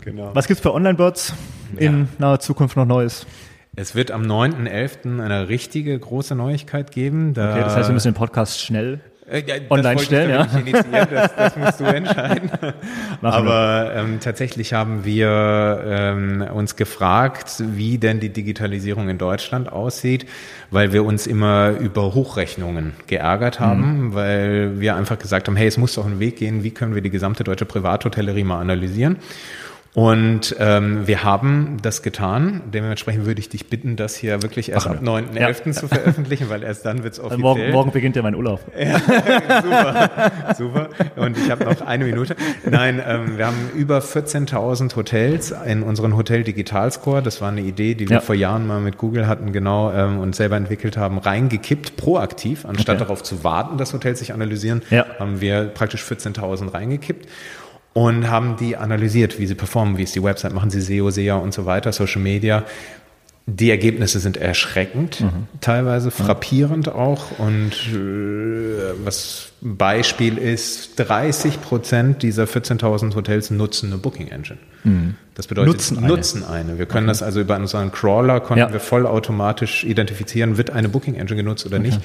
genau. 0.00 0.30
Was 0.34 0.46
gibt's 0.46 0.62
für 0.62 0.72
Online-Bots 0.72 1.34
in 1.76 2.00
ja. 2.00 2.06
naher 2.18 2.40
Zukunft 2.40 2.76
noch 2.76 2.86
Neues? 2.86 3.26
Es 3.76 3.94
wird 3.94 4.10
am 4.10 4.22
9.11. 4.22 5.22
eine 5.22 5.48
richtige 5.48 5.98
große 5.98 6.34
Neuigkeit 6.34 6.90
geben. 6.90 7.34
Da 7.34 7.52
okay, 7.52 7.60
das 7.60 7.76
heißt, 7.76 7.88
wir 7.88 7.94
müssen 7.94 8.08
den 8.08 8.14
Podcast 8.14 8.60
schnell 8.60 9.00
äh, 9.30 9.60
online 9.70 10.00
stellen, 10.00 10.30
ja. 10.30 11.04
Das, 11.04 11.36
das, 11.36 11.56
musst 11.56 11.80
du 11.80 11.84
entscheiden. 11.84 12.50
Aber 13.22 13.92
ähm, 13.94 14.18
tatsächlich 14.20 14.72
haben 14.72 15.04
wir 15.04 15.82
ähm, 15.86 16.44
uns 16.52 16.74
gefragt, 16.74 17.62
wie 17.64 17.98
denn 17.98 18.18
die 18.18 18.30
Digitalisierung 18.30 19.08
in 19.08 19.18
Deutschland 19.18 19.70
aussieht, 19.70 20.26
weil 20.70 20.92
wir 20.92 21.04
uns 21.04 21.28
immer 21.28 21.70
über 21.78 22.12
Hochrechnungen 22.12 22.94
geärgert 23.06 23.60
haben, 23.60 24.06
mhm. 24.06 24.14
weil 24.14 24.80
wir 24.80 24.96
einfach 24.96 25.18
gesagt 25.18 25.46
haben, 25.46 25.56
hey, 25.56 25.68
es 25.68 25.76
muss 25.76 25.94
doch 25.94 26.06
einen 26.06 26.18
Weg 26.18 26.36
gehen, 26.36 26.64
wie 26.64 26.72
können 26.72 26.96
wir 26.96 27.02
die 27.02 27.10
gesamte 27.10 27.44
deutsche 27.44 27.66
Privathotellerie 27.66 28.44
mal 28.44 28.60
analysieren. 28.60 29.18
Und 29.92 30.54
ähm, 30.60 31.08
wir 31.08 31.24
haben 31.24 31.78
das 31.82 32.02
getan. 32.02 32.62
Dementsprechend 32.72 33.26
würde 33.26 33.40
ich 33.40 33.48
dich 33.48 33.66
bitten, 33.66 33.96
das 33.96 34.14
hier 34.14 34.40
wirklich 34.40 34.70
erst 34.70 34.86
Ach, 34.86 34.92
ab 34.92 35.02
9.11. 35.02 35.66
Ja. 35.66 35.72
zu 35.72 35.88
veröffentlichen, 35.88 36.48
weil 36.48 36.62
erst 36.62 36.86
dann 36.86 37.02
wird 37.02 37.14
es 37.14 37.18
offiziell. 37.18 37.40
Morgen, 37.40 37.70
morgen 37.72 37.90
beginnt 37.90 38.14
ja 38.14 38.22
mein 38.22 38.34
Urlaub. 38.34 38.60
Ja, 38.80 38.98
super, 39.62 40.32
super. 40.56 40.88
Und 41.16 41.36
ich 41.36 41.50
habe 41.50 41.64
noch 41.64 41.80
eine 41.82 42.04
Minute. 42.04 42.34
Nein, 42.68 43.02
ähm, 43.06 43.36
wir 43.36 43.46
haben 43.46 43.70
über 43.74 43.98
14.000 43.98 44.94
Hotels 44.96 45.54
in 45.66 45.82
unseren 45.82 46.16
Hotel 46.16 46.44
Digital 46.44 46.90
Score. 46.90 47.22
Das 47.22 47.40
war 47.40 47.48
eine 47.48 47.60
Idee, 47.60 47.94
die 47.94 48.08
wir 48.08 48.16
ja. 48.16 48.20
vor 48.20 48.34
Jahren 48.34 48.66
mal 48.66 48.80
mit 48.80 48.96
Google 48.96 49.26
hatten, 49.26 49.52
genau, 49.52 49.92
ähm, 49.92 50.18
und 50.18 50.34
selber 50.34 50.56
entwickelt 50.56 50.96
haben, 50.96 51.18
reingekippt, 51.18 51.96
proaktiv, 51.96 52.64
anstatt 52.64 52.96
okay. 52.96 53.04
darauf 53.04 53.22
zu 53.22 53.44
warten, 53.44 53.76
dass 53.76 53.92
Hotels 53.92 54.20
sich 54.20 54.32
analysieren, 54.32 54.82
ja. 54.90 55.04
haben 55.18 55.40
wir 55.40 55.64
praktisch 55.64 56.02
14.000 56.02 56.72
reingekippt 56.72 57.26
und 57.92 58.30
haben 58.30 58.56
die 58.56 58.76
analysiert, 58.76 59.38
wie 59.38 59.46
sie 59.46 59.54
performen, 59.54 59.96
wie 59.96 60.04
ist 60.04 60.14
die 60.14 60.22
Website, 60.22 60.52
machen 60.52 60.70
sie 60.70 60.80
SEO, 60.80 61.10
SEA 61.10 61.36
und 61.36 61.52
so 61.52 61.66
weiter, 61.66 61.92
Social 61.92 62.22
Media. 62.22 62.64
Die 63.46 63.70
Ergebnisse 63.70 64.20
sind 64.20 64.36
erschreckend, 64.36 65.22
mhm. 65.22 65.48
teilweise 65.60 66.12
frappierend 66.12 66.88
auch. 66.88 67.38
Und 67.38 67.72
äh, 67.92 68.92
was 69.04 69.48
Beispiel 69.60 70.38
ist, 70.38 71.00
30 71.00 71.60
Prozent 71.60 72.22
dieser 72.22 72.44
14.000 72.44 73.16
Hotels 73.16 73.50
nutzen 73.50 73.86
eine 73.86 73.98
Booking 73.98 74.28
Engine. 74.28 74.58
Mhm. 74.84 75.16
Das 75.34 75.48
bedeutet, 75.48 75.72
nutzen 75.72 75.98
eine. 75.98 76.06
nutzen 76.06 76.44
eine. 76.44 76.78
Wir 76.78 76.86
können 76.86 77.08
okay. 77.08 77.18
das 77.18 77.22
also 77.24 77.40
über 77.40 77.56
unseren 77.56 77.90
Crawler, 77.90 78.38
konnten 78.38 78.60
ja. 78.60 78.72
wir 78.72 78.78
vollautomatisch 78.78 79.82
identifizieren, 79.82 80.56
wird 80.56 80.70
eine 80.70 80.88
Booking 80.88 81.16
Engine 81.16 81.42
genutzt 81.42 81.66
oder 81.66 81.78
okay. 81.78 81.88
nicht 81.88 82.00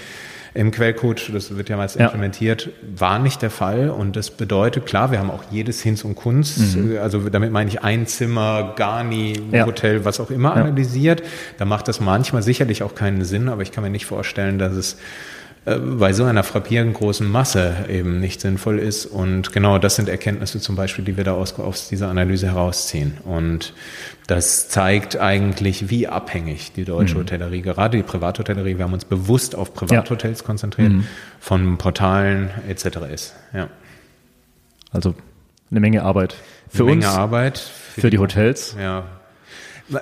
im 0.55 0.71
Quellcode, 0.71 1.31
das 1.33 1.55
wird 1.57 1.67
ja 1.67 1.75
meist 1.75 1.97
ja. 1.97 2.05
implementiert, 2.05 2.69
war 2.81 3.19
nicht 3.19 3.41
der 3.41 3.49
Fall. 3.49 3.89
Und 3.89 4.15
das 4.15 4.31
bedeutet, 4.31 4.85
klar, 4.85 5.11
wir 5.11 5.19
haben 5.19 5.29
auch 5.29 5.43
jedes 5.51 5.81
Hinz 5.81 6.05
und 6.05 6.15
Kunst, 6.15 6.77
mhm. 6.77 6.97
also 6.97 7.29
damit 7.29 7.51
meine 7.51 7.69
ich 7.69 7.83
ein 7.83 8.07
Zimmer, 8.07 8.73
Garni, 8.77 9.33
ja. 9.51 9.65
Hotel, 9.65 10.05
was 10.05 10.21
auch 10.21 10.31
immer 10.31 10.55
analysiert. 10.55 11.23
Da 11.57 11.65
macht 11.65 11.89
das 11.89 11.99
manchmal 11.99 12.41
sicherlich 12.41 12.83
auch 12.83 12.95
keinen 12.95 13.25
Sinn, 13.25 13.49
aber 13.49 13.63
ich 13.63 13.73
kann 13.73 13.83
mir 13.83 13.89
nicht 13.89 14.05
vorstellen, 14.05 14.57
dass 14.57 14.73
es 14.73 14.93
äh, 14.93 14.97
bei 15.65 16.13
so 16.13 16.23
einer 16.25 16.43
frappierend 16.43 16.93
großen 16.93 17.28
Masse 17.28 17.86
eben 17.89 18.19
nicht 18.19 18.39
sinnvoll 18.39 18.78
ist. 18.78 19.08
Und 19.08 19.51
genau 19.51 19.80
das 19.80 19.95
sind 19.95 20.08
Erkenntnisse 20.08 20.60
zum 20.60 20.75
Beispiel, 20.75 21.04
die 21.04 21.17
wir 21.17 21.23
da 21.23 21.34
aus, 21.34 21.60
aus 21.60 21.89
dieser 21.89 22.08
Analyse 22.08 22.47
herausziehen. 22.47 23.17
Und 23.23 23.73
das 24.28 24.69
zeigt 24.69 25.17
eigentlich, 25.17 25.89
wie 25.89 26.08
abhängig 26.08 26.73
die 26.73 26.86
deutsche 26.86 27.15
mhm. 27.15 27.21
Hotellerie, 27.21 27.62
gerade 27.63 27.97
die 27.97 28.04
Privathotellerie, 28.04 28.78
wir 28.78 28.86
haben 28.86 28.93
uns 28.93 29.06
bewusst 29.06 29.56
auf 29.56 29.73
Privathotels 29.73 30.41
ja. 30.41 30.45
konzentriert, 30.45 30.91
mhm. 30.91 31.08
von 31.39 31.80
Portalen 31.80 32.51
etc. 32.69 32.86
ist. 33.12 33.36
Ja. 33.51 33.69
Also 34.91 35.15
eine 35.71 35.80
Menge 35.80 36.04
Arbeit. 36.04 36.36
Für 36.69 36.84
eine 36.84 36.91
Menge 36.91 37.08
uns, 37.08 37.15
Arbeit. 37.15 37.58
Für, 37.58 38.01
für 38.01 38.10
die, 38.12 38.17
die 38.17 38.21
Hotels. 38.21 38.75
Ja, 38.80 39.06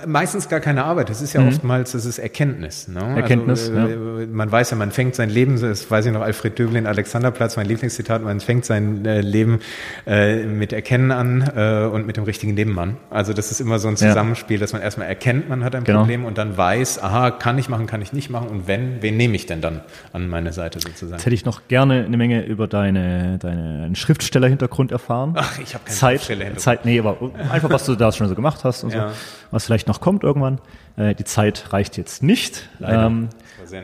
Meistens 0.06 0.48
gar 0.48 0.60
keine 0.60 0.84
Arbeit. 0.84 1.10
Das 1.10 1.20
ist 1.20 1.34
ja 1.34 1.42
mhm. 1.42 1.48
oftmals, 1.48 1.92
das 1.92 2.06
ist 2.06 2.18
Erkenntnis. 2.18 2.88
Ne? 2.88 3.02
Also, 3.02 3.16
Erkenntnis. 3.20 3.70
Also, 3.70 4.20
ja. 4.20 4.26
Man 4.30 4.50
weiß 4.50 4.70
ja, 4.70 4.76
man 4.78 4.90
fängt 4.90 5.14
sein 5.14 5.28
Leben, 5.28 5.60
das 5.60 5.90
weiß 5.90 6.06
ich 6.06 6.12
noch, 6.12 6.22
Alfred 6.22 6.58
Döblin, 6.58 6.86
Alexanderplatz, 6.86 7.58
mein 7.58 7.66
Lieblingszitat, 7.66 8.22
man 8.22 8.40
fängt 8.40 8.64
sein 8.64 9.04
äh, 9.04 9.20
Leben 9.20 9.60
äh, 10.06 10.44
mit 10.44 10.72
Erkennen 10.72 11.10
an 11.10 11.50
äh, 11.54 11.84
und 11.84 12.06
mit 12.06 12.16
dem 12.16 12.24
richtigen 12.24 12.54
Nebenmann. 12.54 12.96
Also 13.10 13.34
das 13.34 13.50
ist 13.50 13.60
immer 13.60 13.78
so 13.78 13.88
ein 13.88 13.98
Zusammenspiel, 13.98 14.56
ja. 14.56 14.60
dass 14.60 14.72
man 14.72 14.80
erstmal 14.80 15.06
erkennt, 15.06 15.50
man 15.50 15.62
hat 15.64 15.74
ein 15.74 15.84
genau. 15.84 16.00
Problem 16.00 16.24
und 16.24 16.38
dann 16.38 16.56
weiß, 16.56 17.02
aha, 17.02 17.30
kann 17.30 17.58
ich 17.58 17.68
machen, 17.68 17.86
kann 17.86 18.00
ich 18.00 18.14
nicht 18.14 18.30
machen 18.30 18.48
und 18.48 18.66
wenn, 18.66 19.02
wen 19.02 19.18
nehme 19.18 19.36
ich 19.36 19.44
denn 19.44 19.60
dann 19.60 19.82
an 20.14 20.28
meine 20.28 20.54
Seite 20.54 20.80
sozusagen? 20.80 21.12
Jetzt 21.12 21.26
hätte 21.26 21.34
ich 21.34 21.44
noch 21.44 21.68
gerne 21.68 22.04
eine 22.06 22.16
Menge 22.16 22.44
über 22.46 22.68
deine, 22.68 23.36
deinen 23.38 23.96
Schriftstellerhintergrund 23.96 24.92
erfahren. 24.92 25.34
Ach, 25.36 25.58
ich 25.58 25.74
habe 25.74 25.84
keinen 25.84 25.94
Zeit, 25.94 26.22
Zeit, 26.56 26.84
nee, 26.86 26.98
aber 26.98 27.18
einfach, 27.50 27.68
was 27.68 27.84
du 27.84 27.96
da 27.96 28.12
schon 28.12 28.28
so 28.28 28.34
gemacht 28.34 28.64
hast 28.64 28.82
und 28.82 28.94
ja. 28.94 29.10
so, 29.10 29.14
was 29.54 29.64
vielleicht 29.64 29.86
noch 29.86 30.00
kommt 30.00 30.24
irgendwann. 30.24 30.60
Äh, 30.96 31.14
die 31.14 31.24
Zeit 31.24 31.72
reicht 31.72 31.96
jetzt 31.96 32.22
nicht. 32.22 32.68
Ähm, 32.82 33.28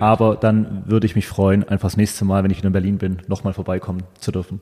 aber 0.00 0.36
dann 0.36 0.82
würde 0.86 1.06
ich 1.06 1.14
mich 1.14 1.28
freuen, 1.28 1.66
einfach 1.66 1.86
das 1.86 1.96
nächste 1.96 2.24
Mal, 2.24 2.42
wenn 2.42 2.50
ich 2.50 2.58
wieder 2.58 2.66
in 2.66 2.72
Berlin 2.72 2.98
bin, 2.98 3.18
nochmal 3.28 3.52
vorbeikommen 3.52 4.02
zu 4.18 4.32
dürfen. 4.32 4.60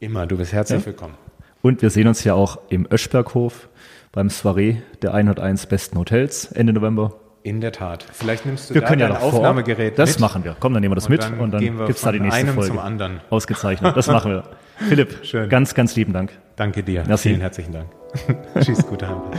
Immer, 0.00 0.26
du 0.26 0.38
bist 0.38 0.52
herzlich 0.52 0.80
ja. 0.80 0.86
willkommen. 0.86 1.14
Und 1.60 1.82
wir 1.82 1.90
sehen 1.90 2.08
uns 2.08 2.24
ja 2.24 2.34
auch 2.34 2.58
im 2.70 2.88
Öschberghof 2.90 3.68
beim 4.12 4.30
Soiree 4.30 4.76
der 5.02 5.12
101 5.12 5.66
besten 5.66 5.98
Hotels 5.98 6.50
Ende 6.52 6.72
November. 6.72 7.12
In 7.42 7.60
der 7.60 7.72
Tat. 7.72 8.06
Vielleicht 8.10 8.46
nimmst 8.46 8.70
du 8.70 8.74
wir 8.74 8.80
da 8.80 8.88
können 8.88 9.00
ja 9.00 9.08
dein 9.08 9.18
Aufnahmegerät 9.18 9.98
Das 9.98 10.12
mit. 10.12 10.20
machen 10.20 10.44
wir. 10.44 10.56
Komm, 10.58 10.72
dann 10.72 10.80
nehmen 10.80 10.92
wir 10.92 10.96
das 10.96 11.06
und 11.06 11.12
mit 11.12 11.22
dann 11.22 11.38
und 11.38 11.50
dann 11.50 11.60
gibt 11.60 11.90
es 11.90 12.00
da 12.00 12.10
die 12.10 12.20
nächste 12.20 12.46
Folge. 12.46 12.68
zum 12.68 12.78
anderen. 12.78 13.20
Ausgezeichnet. 13.30 13.96
Das 13.96 14.06
machen 14.06 14.30
wir. 14.30 14.44
Philipp, 14.88 15.24
Schön. 15.24 15.48
ganz, 15.48 15.74
ganz 15.74 15.94
lieben 15.94 16.12
Dank. 16.12 16.32
Danke 16.56 16.82
dir. 16.82 17.04
Merci. 17.06 17.28
Vielen 17.28 17.40
herzlichen 17.40 17.72
Dank. 17.72 17.86
Tschüss, 18.60 18.86
gute 18.86 19.08
Abend. 19.08 19.36